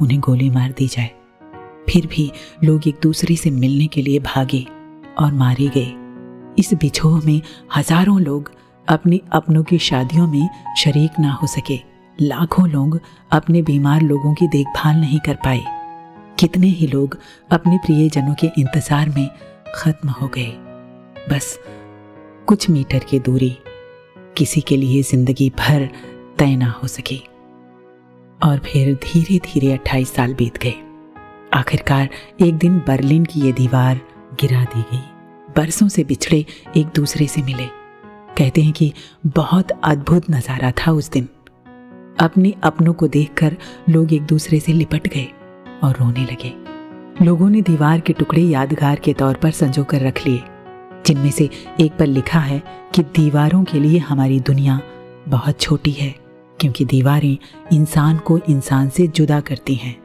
[0.00, 1.10] उन्हें गोली मार दी जाए।
[1.90, 2.30] फिर भी
[2.64, 4.64] लोग एक दूसरे से मिलने के लिए भागे
[5.18, 5.94] और मारे गए।
[6.58, 7.40] इस बिछोह में
[7.76, 8.50] हज़ारों लोग
[8.88, 11.78] अपने अपनों की शादियों में शरीक ना हो सके।
[12.18, 13.00] लाखों लोग
[13.32, 15.62] अपने बीमार लोगों की देखभाल नहीं कर पाए।
[16.40, 17.18] कितने ही लोग
[17.50, 19.28] अपने प्रियजनों के इंतज़ार में
[19.74, 20.52] खत्म हो गए।
[21.30, 21.58] बस
[22.48, 23.56] कुछ मीटर की दूरी
[24.36, 25.88] किसी के लिए ज़िंदगी भर
[26.38, 27.22] तय ना हो सकी।
[28.40, 30.74] और फिर धीरे धीरे अट्ठाईस साल बीत गए।
[31.58, 32.08] आखिरकार
[32.40, 34.00] एक दिन बर्लिन की ये दीवार
[34.40, 35.00] गिरा दी गई।
[35.56, 36.44] बरसों से बिछड़े
[36.76, 37.66] एक दूसरे से मिले।
[38.38, 38.92] कहते हैं कि
[39.26, 41.28] बहुत अद्भुत नज़ारा था उस दिन।
[42.20, 43.56] अपने अपनों को देखकर
[43.88, 45.26] लोग एक दूसरे से लिपट गए
[45.82, 46.54] और रोने लगे।
[47.24, 50.42] लोगों ने दीवार के टुकड़े यादगार के तौर पर संजो कर रख लिए,
[51.06, 51.48] जिनमें से
[51.80, 52.62] एक पर लिखा है
[52.94, 54.80] कि दीवारों के लिए हमारी दुनिया
[55.28, 56.14] बहुत छोटी है,
[56.60, 57.36] क्योंकि दीवारें
[57.72, 59.96] इंसान को इंसान से जुदा करती हैं।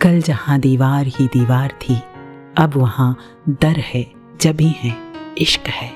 [0.00, 1.94] कल जहाँ दीवार ही दीवार थी,
[2.58, 3.16] अब वहाँ
[3.50, 4.04] दर है,
[4.40, 4.92] जबी है,
[5.38, 5.88] इश्क है।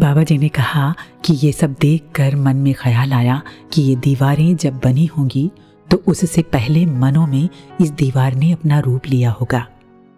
[0.00, 0.94] बाबा जी ने कहा
[1.24, 3.40] कि ये सब देखकर मन में ख्याल आया
[3.72, 5.50] कि ये दीवारें जब बनी होंगी
[5.88, 7.48] तो उससे पहले मनों में
[7.80, 9.66] इस दीवार ने अपना रूप लिया होगा।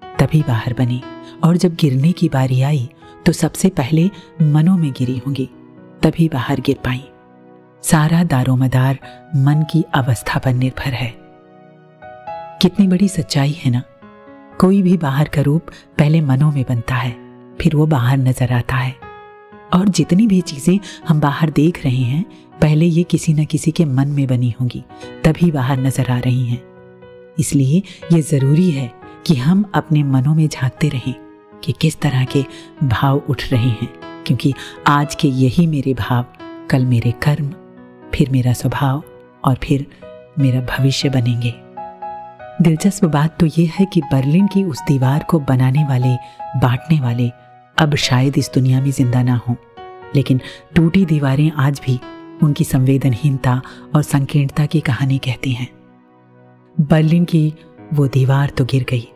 [0.02, 1.02] तभी बाहर बनी,
[1.44, 2.88] और जब गिरने की बारी आई
[3.26, 4.08] तो सबसे पहले
[4.42, 5.48] मनों में गिरी होंगी,
[6.02, 7.04] तभी बाहर गिर पाई।
[7.84, 8.98] सारा दारोमदार
[9.36, 11.23] मन की अवस्था पर निर्भर है।
[12.62, 13.82] कितनी बड़ी सच्चाई है ना?
[14.60, 17.16] कोई भी बाहर का रूप पहले मनों में बनता है,
[17.60, 18.94] फिर वो बाहर नज़र आता है।
[19.74, 20.78] और जितनी भी चीज़ें
[21.08, 22.24] हम बाहर देख रहे हैं,
[22.62, 24.84] पहले ये किसी न किसी के मन में बनी होंगी,
[25.24, 26.62] तभी बाहर नज़र आ रही हैं।
[27.38, 27.82] इसलिए
[28.12, 28.90] ये ज़रूरी है
[29.26, 31.14] कि हम अपने मनों में झांकते रहें
[31.64, 32.44] कि किस तरह के
[32.82, 33.88] भाव उठ रहे हैं,
[34.26, 34.54] क्योंकि
[34.86, 36.24] आज के यही मेरे भाव,
[36.70, 37.52] कल मेरे कर्म,
[38.14, 39.02] फिर मेरा स्वभाव
[39.44, 39.86] और फिर
[40.38, 41.63] मेरा भविष्य बनेंगे।
[42.62, 46.14] दिलचस्प बात तो यह है कि बर्लिन की उस दीवार को बनाने वाले,
[46.56, 47.30] बांटने वाले
[47.78, 49.56] अब शायद इस दुनिया में ज़िंदा ना हो।
[50.16, 50.40] लेकिन
[50.74, 51.98] टूटी दीवारें आज भी
[52.42, 53.60] उनकी संवेदनहीनता
[53.96, 55.68] और संकीर्णता की कहानी कहती हैं।
[56.80, 57.52] बर्लिन की
[57.94, 59.08] वो दीवार तो गिर गई,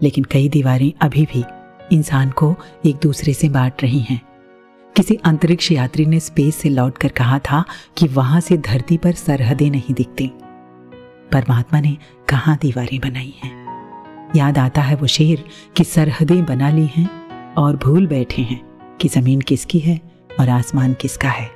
[0.00, 1.44] लेकिन कई दीवारें अभी भी
[1.92, 2.54] इंसान को
[2.86, 4.20] एक दूसरे से बांट रही हैं।
[4.96, 7.64] किसी अंतरिक्ष यात्री ने स्पेस से लौटकर कहा था
[7.98, 10.30] कि वहाँ से धरती पर सरहदें नहीं दिखती।
[11.34, 11.96] परमात्मा ने
[12.28, 13.52] कहाँ दीवारें बनाई हैं?
[14.36, 15.44] याद आता है वो शेर
[15.76, 17.08] कि सरहदें बना ली हैं
[17.54, 18.60] और भूल बैठे हैं
[19.00, 20.00] कि ज़मीन किसकी है
[20.40, 21.50] और आसमान किसका है।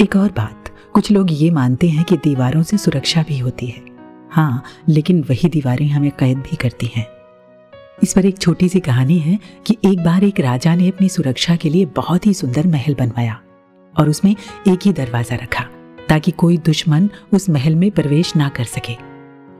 [0.00, 3.82] एक और बात, कुछ लोग ये मानते हैं कि दीवारों से सुरक्षा भी होती है।
[4.30, 7.06] हाँ लेकिन वही दीवारें हमें कैद भी करती हैं।
[8.02, 11.56] इस पर एक छोटी सी कहानी है कि एक बार एक राजा ने अपनी सुरक्षा
[11.56, 13.40] के लिए बहुत ही सुंदर महल बनवाया
[13.98, 14.36] और उसमें
[14.68, 15.64] एक ही दरवाज़ा रखा।
[16.12, 18.96] ताकि कोई दुश्मन उस महल में प्रवेश ना कर सके।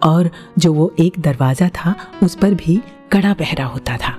[0.03, 2.81] और जो वो एक दरवाज़ा था, उस पर भी
[3.13, 4.13] कड़ा पहरा होता था।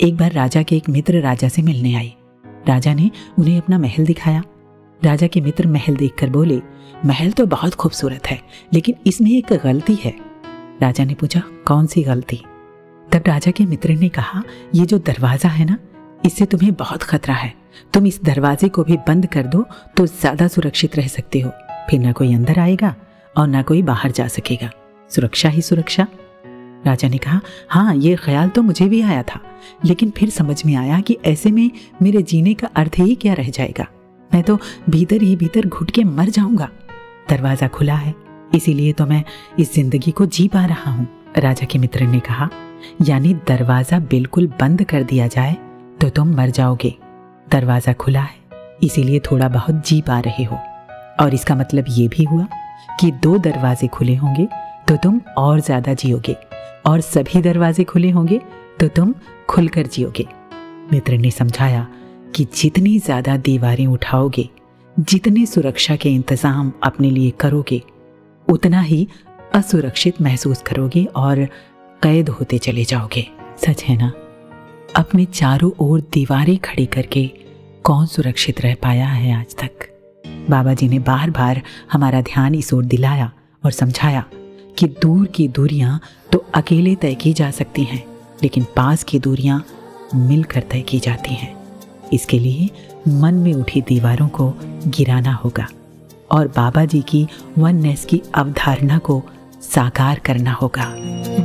[0.00, 2.12] एक बार राजा के एक मित्र राजा से मिलने आए
[2.68, 4.42] राजा ने उन्हें अपना महल दिखाया।
[5.04, 6.60] राजा के मित्र महल देखकर बोले,
[7.06, 8.40] महल तो बहुत खूबसूरत है,
[8.72, 10.14] लेकिन इसमें एक गलती है।
[10.82, 12.40] राजा ने पूछा, कौन सी गलती?
[13.12, 14.42] तब राजा के मित्र ने कहा,
[14.74, 15.78] ये जो दरवाज़ा है ना
[16.18, 17.52] इससे तुम्हें बहुत खतरा है।
[17.94, 19.64] तुम इस दरवाजे को भी बंद कर दो
[19.96, 21.50] तो ज़्यादा सुरक्षित रह सकते हो।
[21.90, 22.94] फिर ना कोई अंदर आएगा
[23.34, 24.70] और ना कोई बाहर जा सकेगा।
[25.10, 26.06] सुरक्षा ही सुरक्षा।
[26.86, 27.40] राजा ने कहा
[27.70, 29.40] हाँ ये ख्याल तो मुझे भी आया था,
[29.84, 31.70] लेकिन फिर समझ में आया कि ऐसे में
[32.02, 33.86] मेरे जीने का अर्थ ही क्या रह जाएगा।
[34.30, 34.58] मैं तो
[34.90, 36.68] भीतर ही भीतर घुट के मर जाऊँगा।
[37.30, 38.14] दरवाज़ा खुला है,
[38.54, 39.22] इसीलिए तो मैं
[39.58, 41.06] इस ज़िंदगी को जी पा रहा हूँ।
[41.36, 42.48] राजा के मित्र ने कहा,
[43.02, 45.56] यानी दरवाज़ा बिल्कुल बंद कर दिया जाए
[46.00, 46.94] तो तुम मर जाओगे।
[47.46, 48.36] दरवाज़ा खुला है,
[48.82, 50.58] इसीलिए थोड़ा बहुत जी पा रहे हो।
[51.20, 52.46] और इसका मतलब ये भी हुआ
[53.00, 54.46] कि दो दरवाजे खुले होंगे
[54.88, 56.36] तो तुम और ज़्यादा जियोगे,
[56.86, 58.40] और सभी दरवाजे खुले होंगे
[58.80, 59.14] तो तुम
[59.48, 60.26] खुलकर जियोगे।
[60.92, 61.86] मित्र ने समझाया
[62.34, 64.48] कि जितनी ज़्यादा दीवारें उठाओगे,
[64.96, 67.82] जितने सुरक्षा के इंतज़ाम अपने लिए करोगे,
[68.48, 69.06] उतना ही
[69.54, 71.44] असुरक्षित महसूस करोगे और
[72.02, 73.26] कैद होते चले जाओगे।
[73.58, 74.12] सच है ना?
[74.96, 77.26] अपने चारों ओर दीवारें खड़ी करके
[77.84, 79.70] कौन सुरक्षित रह पाया है आज तक?
[80.50, 81.62] बाबा जी ने बार बार
[81.92, 83.32] हमारा ध्यान इस ओर दिलाया
[83.64, 84.24] और समझाया
[84.78, 86.00] कि दूर की दूरियाँ
[86.32, 88.04] तो अकेले तय की जा सकती हैं,
[88.42, 89.64] लेकिन पास की दूरियाँ
[90.14, 91.54] मिलकर तय की जाती हैं।
[92.12, 92.70] इसके लिए
[93.08, 94.54] मन में उठी दीवारों को
[94.86, 95.66] गिराना होगा
[96.30, 97.26] और बाबा जी की
[97.58, 99.22] वननेस की अवधारणा को
[99.62, 100.84] साकार करना होगा।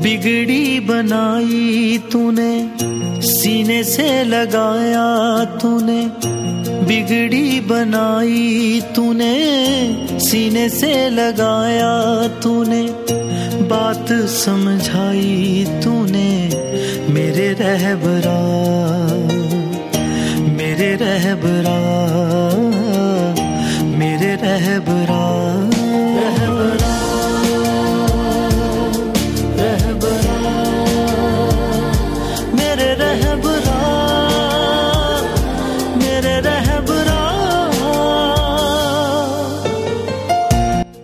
[0.01, 2.69] बिगड़ी बनाई तूने,
[3.21, 6.01] सीने से लगाया तूने।
[6.85, 9.35] बिगड़ी बनाई तूने,
[10.19, 12.83] सीने से लगाया तूने।
[13.63, 16.31] बात समझाई तूने,
[17.13, 18.39] मेरे रहबरा
[20.53, 21.79] मेरे रहबरा
[23.97, 25.42] मेरे रहबरा।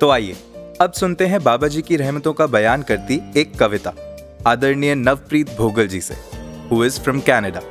[0.01, 0.35] तो आइए,
[0.81, 3.93] अब सुनते हैं बाबा जी की रहमतों का बयान करती एक कविता,
[4.47, 6.15] आदरणीय नवप्रीत भोगल जी से
[6.71, 7.61] हु इज़ फ्रॉम कनाडा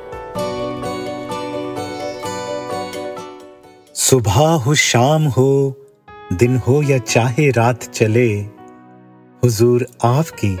[3.95, 5.75] सुबह हो, शाम हो,
[6.33, 8.29] दिन हो या चाहे रात चले,
[9.43, 10.57] हुजूर आपकी,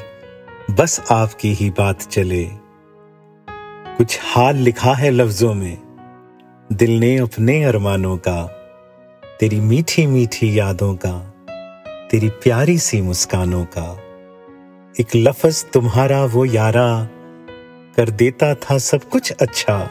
[0.71, 2.43] बस आपकी ही बात चले।
[3.97, 5.77] कुछ हाल लिखा है लफ्जों में,
[6.71, 8.43] दिल ने अपने अरमानों का,
[9.39, 11.28] तेरी मीठी मीठी यादों का।
[12.11, 14.03] तेरी प्यारी सी मुस्कानों का।
[14.99, 17.09] एक लफ्ज तुम्हारा वो यारा
[17.95, 19.89] कर देता था सब कुछ अच्छा।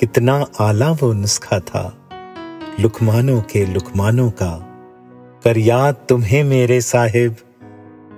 [0.00, 2.08] कितना आला वो नुस्खा था।
[2.80, 4.68] लुकमानों के लुकमानों का।
[5.44, 7.36] कर याद तुम्हें मेरे साहिब,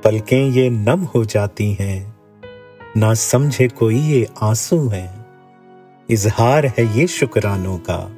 [0.05, 2.17] पलकें ये नम हो जाती हैं।
[2.97, 5.27] ना समझे कोई ये आँसू हैं।
[6.11, 8.17] इजहार है ये शुक्रानों का।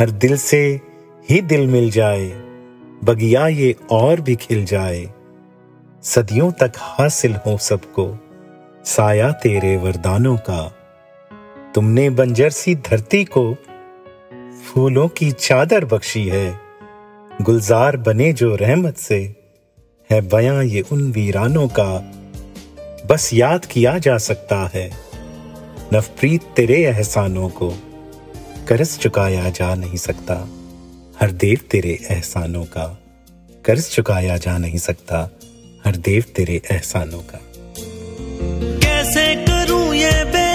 [0.00, 0.80] हर दिल से
[1.30, 2.51] ही दिल मिल जाए।
[3.04, 5.10] बगिया ये और भी खिल जाए।
[6.02, 8.18] सदियों तक हासिल हो सबको,
[8.84, 10.72] साया तेरे वरदानों का।
[11.74, 13.54] तुमने बंजर सी धरती को
[14.66, 16.60] फूलों की चादर बख्शी है।
[17.42, 19.36] गुलजार बने जो रहमत से
[20.10, 22.12] है, बयां ये उन वीरानों का।
[23.06, 24.90] बस याद किया जा सकता है
[25.94, 27.70] नफप्रीत तेरे एहसानों को
[28.68, 30.48] कर्ज चुकाया जा नहीं सकता।
[31.22, 32.98] हर देव तेरे एहसानों का।
[33.64, 35.30] कर्ज चुकाया जा नहीं सकता,
[35.84, 37.38] हर देव तेरे एहसानों का।
[38.78, 40.51] कैसे करूँ ये बयां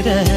[0.00, 0.29] मेरे रहबरा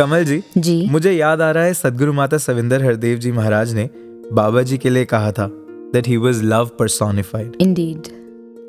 [0.00, 3.88] कमल जी जी। मुझे याद आ रहा है सदगुरु माता सविंदर हरदेव जी महाराज ने
[4.32, 5.46] बाबा जी के लिए कहा था
[5.92, 8.08] that he was love personified indeed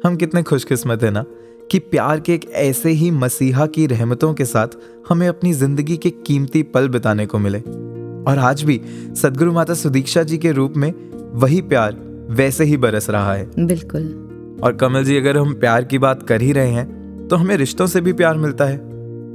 [0.05, 1.23] हम कितने खुशकिस्मत है ना
[1.71, 4.67] कि प्यार के एक ऐसे ही मसीहा की रहमतों के साथ
[5.09, 8.79] हमें अपनी ज़िंदगी के कीमती पल बिताने को मिले। और आज भी
[9.21, 10.93] सदगुरु माता सुदीक्षा जी के रूप में
[11.33, 11.97] वही प्यार
[12.29, 16.41] वैसे ही बरस रहा है। बिल्कुल। और कमल जी अगर हम प्यार की बात कर
[16.41, 18.79] ही रहे हैं तो हमें रिश्तों से भी प्यार मिलता है।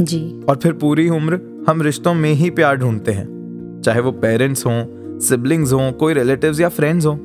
[0.00, 4.66] जी। और फिर पूरी उम्र हम रिश्तों में ही प्यार ढूंढते हैं। चाहे वो पेरेंट्स
[4.66, 4.84] हों
[5.18, 7.16] सिबलिंग्स हों कोई रिलेटिव्स या फ्रेंड्स हों।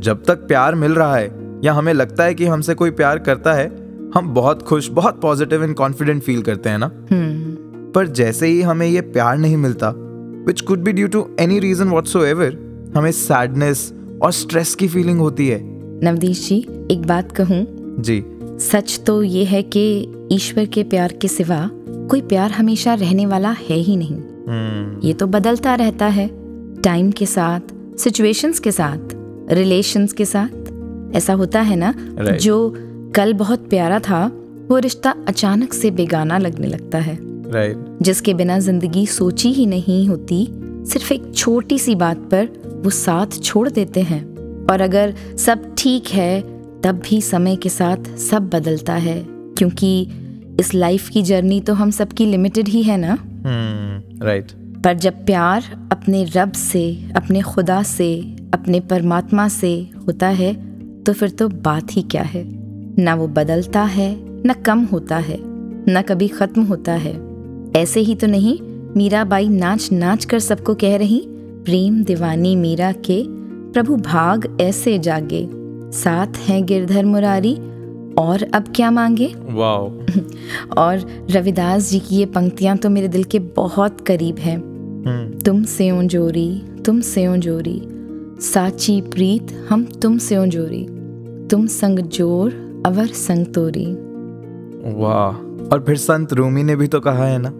[0.00, 3.52] जब तक प्यार मिल रहा है या हमें लगता है कि हमसे कोई प्यार करता
[3.52, 3.68] है
[4.14, 8.62] हम बहुत खुश बहुत पॉजिटिव एंड कॉन्फिडेंट फील करते हैं ना। हम्म। पर जैसे ही
[8.62, 9.94] हमें ये प्यार नहीं मिलता
[10.46, 11.88] which could be due to any reason
[12.24, 12.56] whatsoever
[12.96, 15.60] हमें सैडनेस और स्ट्रेस की फीलिंग होती है।
[16.04, 17.66] नवदीश जी एक बात कहूँ।
[18.00, 21.70] जी। सच तो ये है कि ईश्वर के प्यार के सिवा
[22.08, 24.16] कोई प्यार हमेशा रहने वाला है ही नहीं।
[24.48, 26.26] हम्म। ये तो बदलता रहता है।
[26.82, 27.60] टाइम के साथ
[27.98, 29.14] सिचुएशंस के साथ
[29.52, 32.38] रिलेशंस के साथ। ऐसा होता है ना Right.
[32.40, 32.74] जो
[33.14, 34.24] कल बहुत प्यारा था
[34.68, 37.18] वो रिश्ता अचानक से बेगाना लगने लगता है।
[37.52, 40.46] राइट जिसके बिना ज़िंदगी सोची ही नहीं होती
[40.86, 42.48] सिर्फ़ एक छोटी सी बात पर
[42.84, 44.22] वो साथ छोड़ देते हैं।
[44.66, 46.40] और अगर सब ठीक है
[46.82, 50.08] तब भी समय के साथ सब बदलता है क्योंकि
[50.60, 53.12] इस लाइफ की जर्नी तो हम सबकी लिमिटेड ही है ना?
[53.12, 54.52] हम्म राइट
[54.84, 59.74] पर जब प्यार अपने रब से अपने खुदा से अपने परमात्मा से
[60.06, 60.52] होता है
[61.02, 62.44] तो फिर तो बात ही क्या है?
[63.02, 64.10] ना वो बदलता है
[64.46, 65.38] ना कम होता है
[65.88, 67.12] ना कभी खत्म होता है।
[67.76, 68.58] ऐसे ही तो नहीं
[68.96, 71.22] मीराबाई नाच नाच कर सबको कह रही
[71.64, 73.22] प्रेम दीवानी मीरा के
[73.72, 75.48] प्रभु भाग ऐसे जागे।
[75.92, 77.56] साथ हैं गिरधर मुरारी
[78.18, 79.32] और अब क्या मांगे?
[79.50, 79.90] वाओ।
[80.78, 85.62] और रविदास जी की ये पंक्तियाँ तो मेरे दिल के बहुत करीब हैं। हम्म। तुम
[85.64, 87.80] से जोरी तुम से जोरी
[88.40, 90.86] साची प्रीत हम तुम से जोरी
[91.50, 93.86] तुम संग ज़ोर अवर संग तोरी
[94.98, 95.36] वाह।
[95.72, 97.52] और फिर संत रूमी ने भी तो कहा है ना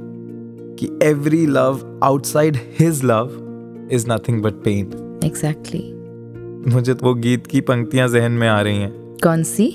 [0.79, 3.31] कि every love outside his love
[3.93, 5.83] is nothing but pain exactly
[6.75, 8.93] मुझे तो वो गीत की पंक्तियाँ जहन में आ रही हैं।
[9.23, 9.67] कौन सी?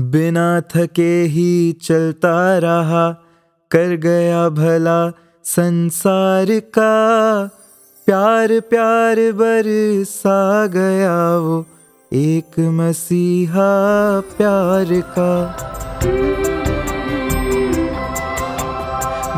[0.00, 3.10] बिना थके ही चलता रहा,
[3.70, 5.10] कर गया भला
[5.44, 6.92] संसार का।
[8.06, 11.66] प्यार प्यार बरसा गया वो
[12.12, 13.70] एक मसीहा
[14.20, 15.32] प्यार का।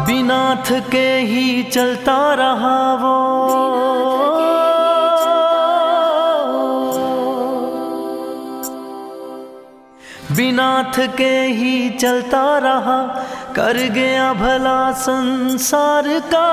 [0.07, 4.30] बिना थके ही चलता रहा वो
[10.51, 12.99] बिना के ही चलता रहा,
[13.57, 16.49] कर गया भला संसार का।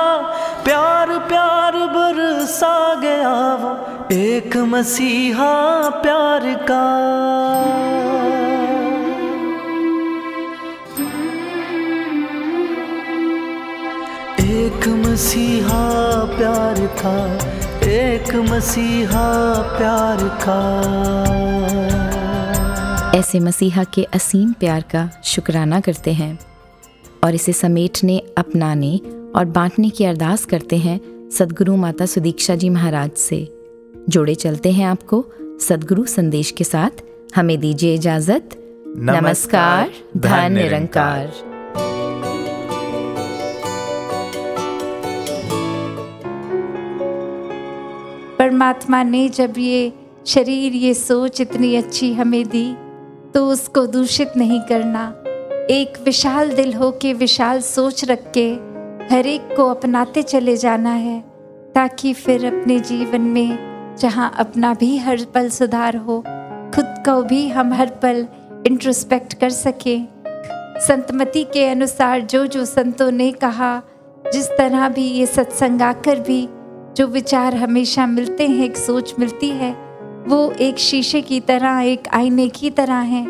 [0.64, 3.72] प्यार प्यार बरसा गया वो,
[4.14, 5.52] एक मसीहा
[5.98, 6.84] प्यार का।
[14.48, 15.84] एक मसीहा
[16.38, 17.16] प्यार का
[17.90, 19.28] एक मसीहा
[19.78, 21.97] प्यार का।
[23.14, 26.38] ऐसे मसीहा के असीम प्यार का शुक्राना करते हैं
[27.24, 29.00] और इसे समेटने, अपनाने
[29.36, 33.54] और बांटने की अरदास करते हैं सदगुरु माता सुदीक्षा जी महाराज से।
[34.08, 35.24] जोड़े चलते हैं आपको
[35.60, 36.90] सदगुरु संदेश के साथ।
[37.36, 38.48] हमें दीजिए इजाज़त।
[38.96, 41.32] नमस्कार, धन निरंकार।
[48.38, 49.92] परमात्मा ने जब ये
[50.26, 52.76] शरीर, ये सोच इतनी अच्छी हमें दी
[53.34, 55.08] तो उसको दूषित नहीं करना।
[55.70, 58.50] एक विशाल दिल हो के विशाल सोच रख के
[59.14, 61.20] हर एक को अपनाते चले जाना है,
[61.74, 66.18] ताकि फिर अपने जीवन में जहाँ अपना भी हर पल सुधार हो,
[66.74, 68.26] खुद को भी हम हर पल
[68.66, 70.08] इंट्रोस्पेक्ट कर सकें।
[70.80, 73.82] संतमति के अनुसार जो जो संतों ने कहा,
[74.32, 76.48] जिस तरह भी ये सत्संग आकर भी
[76.96, 79.87] जो विचार हमेशा मिलते हैं, एक सोच मिलती है
[80.28, 83.24] वो एक शीशे की तरह, एक आईने की तरह है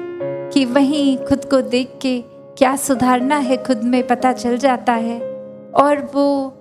[0.53, 2.21] कि वहीं खुद को देख के
[2.59, 5.19] क्या सुधारना है खुद में पता चल जाता है।
[5.77, 6.55] और वो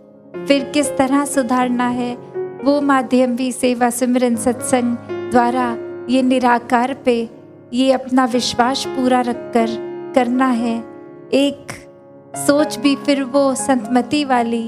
[0.47, 2.15] फिर किस तरह सुधारना है,
[2.63, 4.97] वो माध्यम भी सेवा सिमरन सत्संग
[5.31, 5.75] द्वारा
[6.09, 7.29] ये निराकार पे
[7.73, 9.67] ये अपना विश्वास पूरा रखकर
[10.15, 10.77] करना है।
[11.33, 11.73] एक
[12.37, 14.65] सोच भी फिर वो संतमति वाली,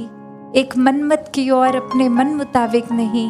[0.55, 3.29] एक मनमत की ओर अपने मन मुताबिक नहीं,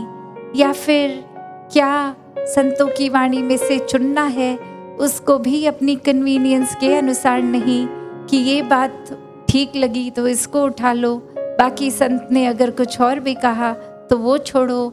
[0.55, 1.25] या फिर
[1.71, 2.15] क्या
[2.49, 4.55] संतों की वाणी में से चुनना है,
[4.99, 7.87] उसको भी अपनी कन्वीनियंस के अनुसार नहीं
[8.29, 9.09] कि ये बात
[9.49, 13.73] ठीक लगी तो इसको उठा लो। बाकी संत ने अगर कुछ और भी कहा
[14.09, 14.89] तो वो छोड़ो।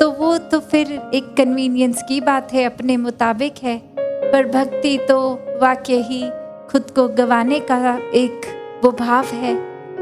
[0.00, 5.18] तो वो तो फिर एक कन्वीनियंस की बात है, अपने मुताबिक है। पर भक्ति तो
[5.62, 6.22] वाक्य ही
[6.70, 8.46] खुद को गवाने का एक
[8.84, 9.54] वो भाव है।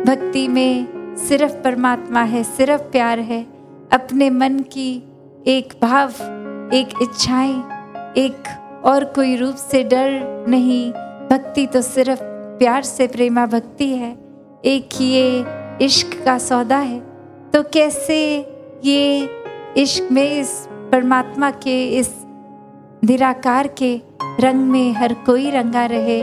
[0.05, 3.47] भक्ति में सिर्फ़ परमात्मा है, सिर्फ़ प्यार है।
[3.93, 5.03] अपने मन की
[5.47, 6.13] एक भाव
[6.75, 7.55] एक इच्छाएँ,
[8.17, 8.43] एक
[8.85, 10.93] और कोई रूप से डर नहीं।
[11.31, 12.21] भक्ति तो सिर्फ़
[12.59, 14.19] प्यार से प्रेमा भक्ति है।
[14.65, 15.45] एक ये
[15.83, 17.01] इश्क का सौदा है।
[17.55, 18.19] तो कैसे
[18.85, 19.29] ये
[19.77, 22.15] इश्क में इस परमात्मा के, इस
[23.05, 24.01] निराकार के
[24.41, 26.23] रंग में हर कोई रंगा रहे?